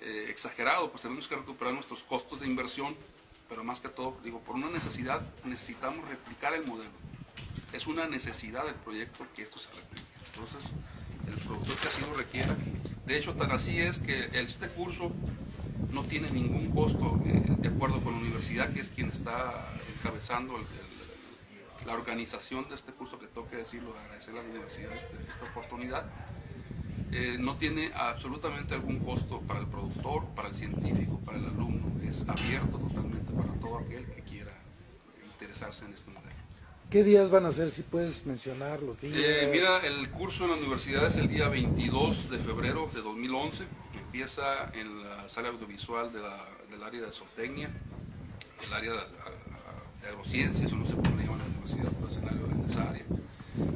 eh, 0.00 0.26
exagerado, 0.28 0.90
pues 0.90 1.02
tenemos 1.02 1.26
que 1.28 1.36
recuperar 1.36 1.74
nuestros 1.74 2.02
costos 2.04 2.40
de 2.40 2.46
inversión, 2.46 2.96
pero 3.48 3.64
más 3.64 3.80
que 3.80 3.88
todo, 3.88 4.16
digo, 4.22 4.40
por 4.40 4.54
una 4.54 4.70
necesidad 4.70 5.20
necesitamos 5.44 6.08
replicar 6.08 6.54
el 6.54 6.66
modelo. 6.66 6.92
Es 7.72 7.86
una 7.86 8.06
necesidad 8.06 8.64
del 8.64 8.74
proyecto 8.76 9.26
que 9.34 9.42
esto 9.42 9.58
se 9.58 9.70
replique. 9.72 10.06
Entonces, 10.32 10.70
el 11.28 11.34
productor 11.34 11.76
que 11.76 11.88
así 11.88 12.00
lo 12.00 12.14
requiera. 12.14 12.56
De 13.06 13.16
hecho, 13.18 13.34
tan 13.34 13.50
así 13.50 13.78
es 13.78 13.98
que 13.98 14.30
este 14.32 14.68
curso 14.68 15.12
no 15.92 16.04
tiene 16.04 16.30
ningún 16.30 16.70
costo 16.70 17.20
eh, 17.26 17.42
de 17.58 17.68
acuerdo 17.68 18.00
con 18.00 18.14
la 18.14 18.20
universidad, 18.20 18.72
que 18.72 18.80
es 18.80 18.90
quien 18.90 19.08
está 19.08 19.68
encabezando 19.98 20.54
la 21.86 21.94
organización 21.94 22.68
de 22.68 22.76
este 22.76 22.92
curso, 22.92 23.18
que 23.18 23.26
tengo 23.26 23.48
decirlo, 23.48 23.94
agradecer 23.98 24.34
a 24.34 24.42
la 24.42 24.48
universidad 24.48 24.92
este, 24.92 25.16
esta 25.28 25.44
oportunidad. 25.46 26.06
Eh, 27.10 27.36
no 27.38 27.56
tiene 27.56 27.92
absolutamente 27.94 28.74
algún 28.74 29.00
costo 29.00 29.40
para 29.40 29.60
el 29.60 29.66
productor, 29.66 30.26
para 30.34 30.48
el 30.48 30.54
científico, 30.54 31.18
para 31.20 31.38
el 31.38 31.44
alumno. 31.44 32.00
Es 32.02 32.26
abierto 32.26 32.78
totalmente 32.78 33.32
para 33.32 33.52
todo 33.60 33.78
aquel 33.78 34.06
que 34.06 34.22
quiera 34.22 34.52
interesarse 35.30 35.84
en 35.84 35.92
este 35.92 36.10
modelo. 36.10 36.32
¿Qué 36.92 37.02
días 37.02 37.30
van 37.30 37.46
a 37.46 37.50
ser? 37.52 37.70
Si 37.70 37.80
puedes 37.80 38.26
mencionar 38.26 38.82
los 38.82 39.00
días. 39.00 39.14
Eh, 39.16 39.48
mira, 39.50 39.78
el 39.78 40.10
curso 40.10 40.44
en 40.44 40.50
la 40.50 40.56
universidad 40.56 41.06
es 41.06 41.16
el 41.16 41.26
día 41.26 41.48
22 41.48 42.28
de 42.28 42.38
febrero 42.38 42.90
de 42.92 43.00
2011. 43.00 43.64
Empieza 43.98 44.70
en 44.74 45.02
la 45.02 45.26
sala 45.26 45.48
audiovisual 45.48 46.12
del 46.12 46.82
área 46.82 47.00
de 47.00 47.10
zootecnia, 47.10 47.70
el 48.62 48.72
área 48.74 48.92
de, 48.92 48.98
de 50.02 50.08
agrociencias, 50.08 50.70
o 50.70 50.76
no 50.76 50.84
sé 50.84 50.92
cómo 50.92 51.18
en 51.18 51.26
la 51.28 51.32
universidad, 51.32 51.90
pero 51.92 52.08
es 52.08 52.16
el 52.18 52.28
área 52.28 52.56
de 52.56 52.66
esa 52.66 52.90
área. 52.90 53.04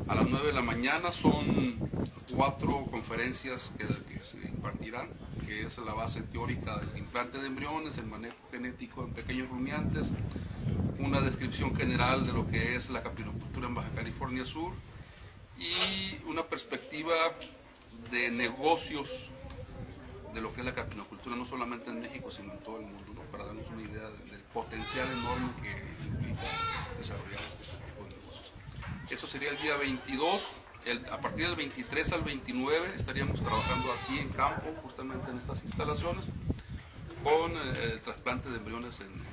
A 0.09 0.15
las 0.15 0.29
9 0.29 0.49
de 0.49 0.53
la 0.53 0.61
mañana 0.61 1.11
son 1.11 1.89
cuatro 2.35 2.85
conferencias 2.91 3.73
que, 3.79 3.87
que, 4.13 4.23
se 4.23 4.47
impartirán, 4.47 5.09
que 5.47 5.63
es 5.63 5.79
la 5.79 5.95
base 5.95 6.21
teórica 6.21 6.81
del 6.81 6.99
implante 6.99 7.39
de 7.39 7.47
embriones, 7.47 7.97
el 7.97 8.09
manejo 8.09 8.37
genético 8.53 9.05
en 9.05 9.15
pequeños 9.15 9.49
rumiantes, 9.49 10.13
una 11.07 11.21
descripción 11.21 11.75
general 11.77 12.27
de 12.27 12.33
lo 12.33 12.49
que 12.49 12.75
es 12.75 12.91
la 12.91 13.01
capinocultura 13.01 13.69
en 13.69 13.75
Baja 13.77 13.91
California 13.95 14.45
Sur 14.45 14.75
y 15.57 16.21
una 16.27 16.43
perspectiva 16.43 17.15
de 18.11 18.33
negocios 18.33 19.31
de 20.35 20.41
lo 20.41 20.53
que 20.53 20.61
es 20.61 20.67
la 20.67 20.75
capinocultura, 20.75 21.37
no 21.37 21.47
solamente 21.47 21.91
en 21.91 22.01
México, 22.01 22.29
sino 22.31 22.53
en 22.53 22.59
todo 22.59 22.79
el 22.81 22.87
mundo, 22.87 23.23
para 23.31 23.45
darnos 23.45 23.67
una 23.69 23.83
idea 23.83 24.03
del 24.03 24.41
potencial 24.53 25.09
enorme 25.13 25.49
que 25.63 26.09
implica 26.09 26.43
desarrollar 26.99 27.41
este 27.63 27.77
tipo 27.77 28.03
de 28.03 28.17
negocios. 28.17 28.53
Eso 29.09 29.27
sería 29.29 29.51
el 29.51 29.59
día 29.59 29.77
22. 29.77 30.43
a 31.13 31.21
partir 31.21 31.47
del 31.47 31.55
23 31.55 32.13
al 32.13 32.23
29 32.23 32.95
estaríamos 32.97 33.41
trabajando 33.41 33.93
aquí 33.93 34.19
en 34.19 34.29
campo, 34.31 34.75
justamente 34.83 35.31
en 35.31 35.39
estas 35.39 35.63
instalaciones, 35.63 36.27
con 37.23 37.53
el, 37.53 37.93
el 37.93 38.01
trasplante 38.01 38.51
de 38.51 38.57
embriones 38.57 39.01
en 39.01 39.26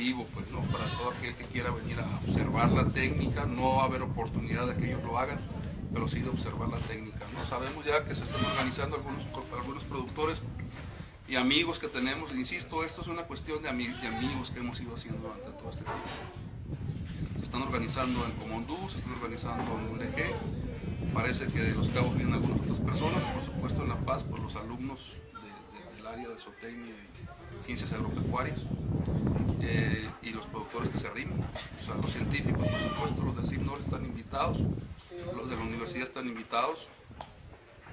vivo, 0.00 0.26
pues, 0.32 0.50
¿no? 0.50 0.60
Para 0.72 0.86
todo 0.96 1.10
aquel 1.10 1.34
que 1.34 1.44
quiera 1.44 1.70
venir 1.70 1.98
a 2.00 2.26
observar 2.26 2.70
la 2.72 2.86
técnica, 2.86 3.44
no 3.44 3.76
va 3.76 3.82
a 3.82 3.84
haber 3.84 4.00
oportunidad 4.00 4.66
de 4.66 4.76
que 4.76 4.86
ellos 4.86 5.02
lo 5.04 5.18
hagan, 5.18 5.38
pero 5.92 6.08
sí 6.08 6.20
de 6.20 6.30
observar 6.30 6.70
la 6.70 6.78
técnica, 6.78 7.26
¿no? 7.34 7.44
Sabemos 7.44 7.84
ya 7.84 8.02
que 8.04 8.14
se 8.14 8.24
están 8.24 8.42
organizando 8.42 8.96
algunos, 8.96 9.22
algunos 9.52 9.84
productores 9.84 10.42
y 11.28 11.36
amigos 11.36 11.78
que 11.78 11.88
tenemos, 11.88 12.34
insisto, 12.34 12.82
esto 12.82 13.02
es 13.02 13.08
una 13.08 13.24
cuestión 13.24 13.62
de, 13.62 13.68
amigos 13.68 14.50
que 14.50 14.60
hemos 14.60 14.80
ido 14.80 14.94
haciendo 14.94 15.20
durante 15.20 15.50
todo 15.50 15.68
este 15.68 15.84
tiempo. 15.84 16.08
Se 17.36 17.42
están 17.42 17.62
organizando 17.62 18.24
en 18.24 18.32
Comondú, 18.32 18.78
se 18.88 18.96
están 18.96 19.12
organizando 19.12 19.78
en 19.78 19.94
ULG, 19.96 21.12
parece 21.12 21.46
que 21.48 21.60
de 21.60 21.74
los 21.74 21.90
cabos 21.90 22.16
vienen 22.16 22.34
algunas 22.34 22.62
otras 22.62 22.78
personas, 22.78 23.22
por 23.34 23.42
supuesto 23.42 23.82
en 23.82 23.90
La 23.90 23.96
Paz, 23.96 24.24
por 24.24 24.40
los 24.40 24.56
alumnos 24.56 25.18
del 25.94 26.06
área 26.06 26.28
de 26.28 26.38
zootecnia 26.38 26.94
y 26.94 27.64
ciencias 27.64 27.92
agropecuarias. 27.92 28.62
Eh, 29.62 30.08
y 30.22 30.30
los 30.30 30.46
productores 30.46 30.88
que 30.88 30.98
se 30.98 31.06
arriman. 31.08 31.38
O 31.80 31.84
sea, 31.84 31.94
los 31.94 32.12
científicos, 32.12 32.66
por 32.66 32.80
supuesto, 32.80 33.22
los 33.22 33.36
de 33.36 33.42
CIMNOR 33.46 33.80
están 33.80 34.04
invitados, 34.04 34.58
los 35.34 35.50
de 35.50 35.56
la 35.56 35.62
universidad 35.62 36.04
están 36.04 36.28
invitados 36.28 36.88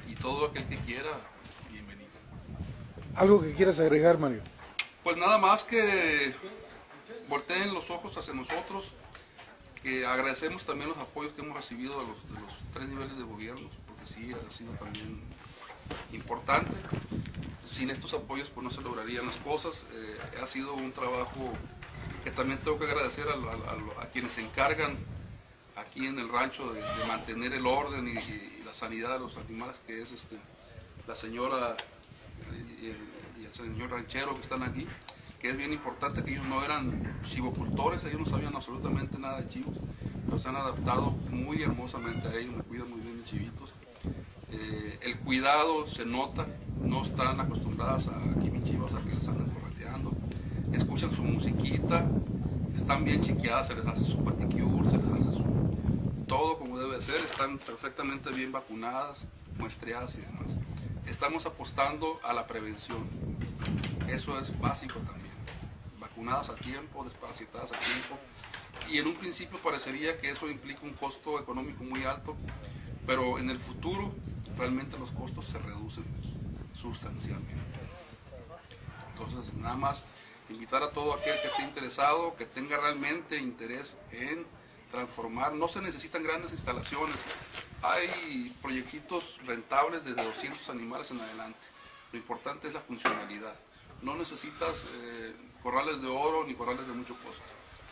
y 0.08 0.16
todo 0.16 0.48
aquel 0.48 0.66
que 0.66 0.78
quiera, 0.78 1.10
bienvenido. 1.70 2.10
¿Algo 3.16 3.42
que 3.42 3.54
quieras 3.54 3.80
agregar, 3.80 4.18
Mario? 4.18 4.42
Pues 5.04 5.18
nada 5.18 5.38
más 5.38 5.64
que 5.64 6.34
volteen 7.28 7.74
los 7.74 7.90
ojos 7.90 8.18
hacia 8.18 8.34
nosotros, 8.34 8.94
que 9.84 10.06
agradecemos 10.06 10.66
también 10.66 10.90
los 10.90 10.98
apoyos 10.98 11.34
que 11.34 11.42
hemos 11.42 11.56
recibido 11.56 12.00
de 12.00 12.08
los, 12.08 12.28
de 12.28 12.40
los 12.40 12.54
tres 12.74 12.88
niveles 12.88 13.18
de 13.18 13.24
gobierno, 13.24 13.70
porque 13.88 14.06
sí 14.06 14.32
ha 14.34 14.50
sido 14.50 14.72
también 14.74 15.22
importante 16.12 16.78
sin 17.78 17.92
estos 17.92 18.12
apoyos 18.16 18.50
pues 18.50 18.64
no 18.64 18.72
se 18.72 18.82
lograrían 18.82 19.28
las 19.28 19.36
cosas. 19.38 19.86
Eh, 19.94 20.18
ha 20.42 20.48
sido 20.48 20.74
un 20.74 20.92
trabajo 20.92 21.54
que 22.24 22.32
también 22.32 22.60
tengo 22.60 22.80
que 22.80 22.86
agradecer 22.86 23.28
a, 23.30 24.06
quienes 24.08 24.32
se 24.32 24.42
encargan 24.42 24.98
aquí 25.76 26.08
en 26.08 26.18
el 26.18 26.28
rancho 26.28 26.74
de, 26.74 26.82
mantener 27.06 27.54
el 27.54 27.68
orden 27.68 28.08
y, 28.08 28.66
la 28.66 28.74
sanidad 28.74 29.14
de 29.14 29.20
los 29.20 29.38
animales, 29.38 29.80
que 29.88 30.02
es 30.02 30.12
este, 30.12 30.36
la 31.08 31.16
señora 31.16 31.78
y 32.82 32.88
el, 33.46 33.54
señor 33.54 33.92
ranchero 33.92 34.36
que 34.36 34.42
están 34.42 34.62
aquí, 34.62 34.86
que 35.40 35.50
es 35.50 35.58
bien 35.58 35.72
importante 35.72 36.22
que 36.22 36.32
ellos 36.32 36.46
no 36.46 36.64
eran 36.64 37.22
chivocultores, 37.24 38.04
ellos 38.04 38.20
no 38.20 38.26
sabían 38.26 38.54
absolutamente 38.56 39.18
nada 39.18 39.40
de 39.40 39.48
chivos, 39.48 39.78
pero 40.26 40.38
se 40.38 40.50
han 40.50 40.58
adaptado 40.58 41.12
muy 41.30 41.64
hermosamente 41.64 42.28
a 42.28 42.36
ellos, 42.36 42.56
me 42.58 42.64
cuidan 42.64 42.90
muy 42.90 43.00
bien 43.00 43.18
mis 43.18 43.26
chivitos. 43.26 43.72
Eh, 44.52 45.00
el 45.02 45.18
cuidado 45.20 45.88
se 45.88 46.06
nota, 46.06 46.46
no 46.88 47.04
están 47.04 47.40
acostumbradas 47.40 48.08
a 48.08 48.18
aquí 48.32 48.50
mis 48.50 48.64
chivas 48.64 48.94
a 48.94 49.02
que 49.02 49.14
les 49.14 49.28
anden 49.28 49.50
correteando, 49.50 50.14
escuchan 50.72 51.12
su 51.12 51.24
musiquita, 51.24 52.06
están 52.76 53.04
bien 53.04 53.22
chiqueadas, 53.22 53.68
se 53.68 53.76
les 53.76 53.86
hace 53.86 54.06
su 54.06 54.24
paticure, 54.24 54.90
se 54.90 54.98
les 54.98 55.12
hace 55.12 55.38
su, 55.38 55.44
todo 56.28 56.58
como 56.58 56.80
debe 56.80 57.02
ser, 57.02 57.24
están 57.24 57.58
perfectamente 57.58 58.32
bien 58.32 58.52
vacunadas, 58.52 59.26
muestreadas 59.58 60.16
y 60.16 60.22
demás. 60.22 60.48
Estamos 61.06 61.46
apostando 61.46 62.20
a 62.24 62.34
la 62.34 62.48
prevención, 62.48 63.00
eso 64.08 64.40
es 64.40 64.58
básico 64.60 65.00
también, 65.00 65.34
vacunadas 66.00 66.50
a 66.50 66.56
tiempo, 66.56 67.04
desparasitadas 67.04 67.72
a 67.72 67.80
tiempo, 67.80 68.18
y 68.90 69.00
en 69.00 69.08
un 69.08 69.16
principio 69.16 69.60
parecería 69.60 70.18
que 70.18 70.32
eso 70.32 70.50
implica 70.50 70.82
un 70.84 70.94
costo 70.94 71.40
económico 71.40 71.84
muy 71.84 72.04
alto, 72.04 72.36
pero 73.06 73.40
en 73.40 73.50
el 73.50 73.60
futuro 73.60 74.14
realmente 74.58 74.98
los 74.98 75.12
costos 75.12 75.46
se 75.46 75.60
reducen 75.60 76.06
sustancialmente. 76.82 77.78
Entonces, 79.12 79.54
nada 79.56 79.76
más 79.76 80.04
invitar 80.50 80.84
a 80.84 80.92
todo 80.92 81.14
aquel 81.14 81.40
que 81.42 81.48
esté 81.48 81.64
interesado, 81.64 82.36
que 82.36 82.46
tenga 82.46 82.78
realmente 82.78 83.38
interés 83.38 83.96
en 84.12 84.46
transformar. 84.92 85.54
No 85.54 85.68
se 85.68 85.82
necesitan 85.82 86.24
grandes 86.24 86.52
instalaciones. 86.52 87.16
Hay 87.82 88.56
proyectitos 88.62 89.40
rentables 89.46 90.06
desde 90.06 90.24
200 90.24 90.70
animales 90.70 91.12
en 91.12 91.20
adelante. 91.20 91.60
Lo 92.12 92.20
importante 92.20 92.68
es 92.68 92.74
la 92.74 92.82
funcionalidad. 92.82 93.56
No 94.02 94.16
necesitas 94.16 94.86
eh, 95.02 95.36
corrales 95.62 96.02
de 96.02 96.08
oro 96.08 96.46
ni 96.46 96.54
corrales 96.54 96.88
de 96.88 96.94
mucho 96.94 97.16
costo. 97.24 97.44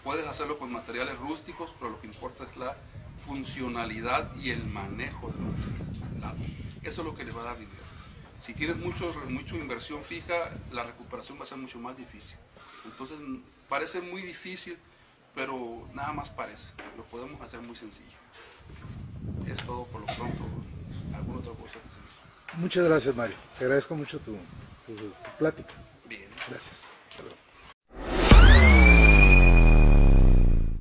Puedes 0.04 0.28
hacerlo 0.28 0.58
con 0.60 0.72
materiales 0.72 1.18
rústicos, 1.18 1.74
pero 1.80 1.92
lo 1.92 2.00
que 2.00 2.08
importa 2.08 2.44
es 2.44 2.56
la 2.58 2.78
funcionalidad 3.18 4.36
y 4.36 4.52
el 4.52 4.64
manejo 4.66 5.30
de 5.30 5.40
los. 5.40 6.36
Eso 6.84 7.02
es 7.02 7.08
lo 7.08 7.16
que 7.16 7.24
le 7.24 7.32
va 7.32 7.42
a 7.42 7.46
dar 7.46 7.58
dinero. 7.58 7.85
Si 8.42 8.54
tienes 8.54 8.78
mucho, 8.78 9.12
mucha 9.28 9.56
inversión 9.56 10.04
fija, 10.04 10.34
la 10.72 10.84
recuperación 10.84 11.40
va 11.40 11.44
a 11.44 11.48
ser 11.48 11.58
mucho 11.58 11.80
más 11.80 11.98
difícil. 11.98 12.38
Entonces, 12.86 13.20
parece 13.68 14.02
muy 14.02 14.22
difícil, 14.22 14.78
pero 15.34 15.88
nada 15.94 16.14
más 16.14 16.30
parece. 16.30 16.74
Lo 16.98 17.04
podemos 17.04 17.42
hacer 17.42 17.62
muy 17.62 17.76
sencillo. 17.76 18.18
Es 19.48 19.58
todo 19.64 19.86
por 19.86 20.02
lo 20.02 20.08
pronto. 20.08 20.44
¿Alguna 21.14 21.40
otra 21.40 21.54
cosa 21.54 21.74
que 21.74 21.90
se 21.90 22.58
Muchas 22.58 22.86
gracias, 22.86 23.16
Mario. 23.16 23.36
Te 23.58 23.66
agradezco 23.66 23.96
mucho 23.96 24.20
tu, 24.20 24.38
tu, 24.86 24.96
tu 24.96 25.38
plática. 25.38 25.74
Bien. 26.08 26.30
Gracias. 26.48 26.85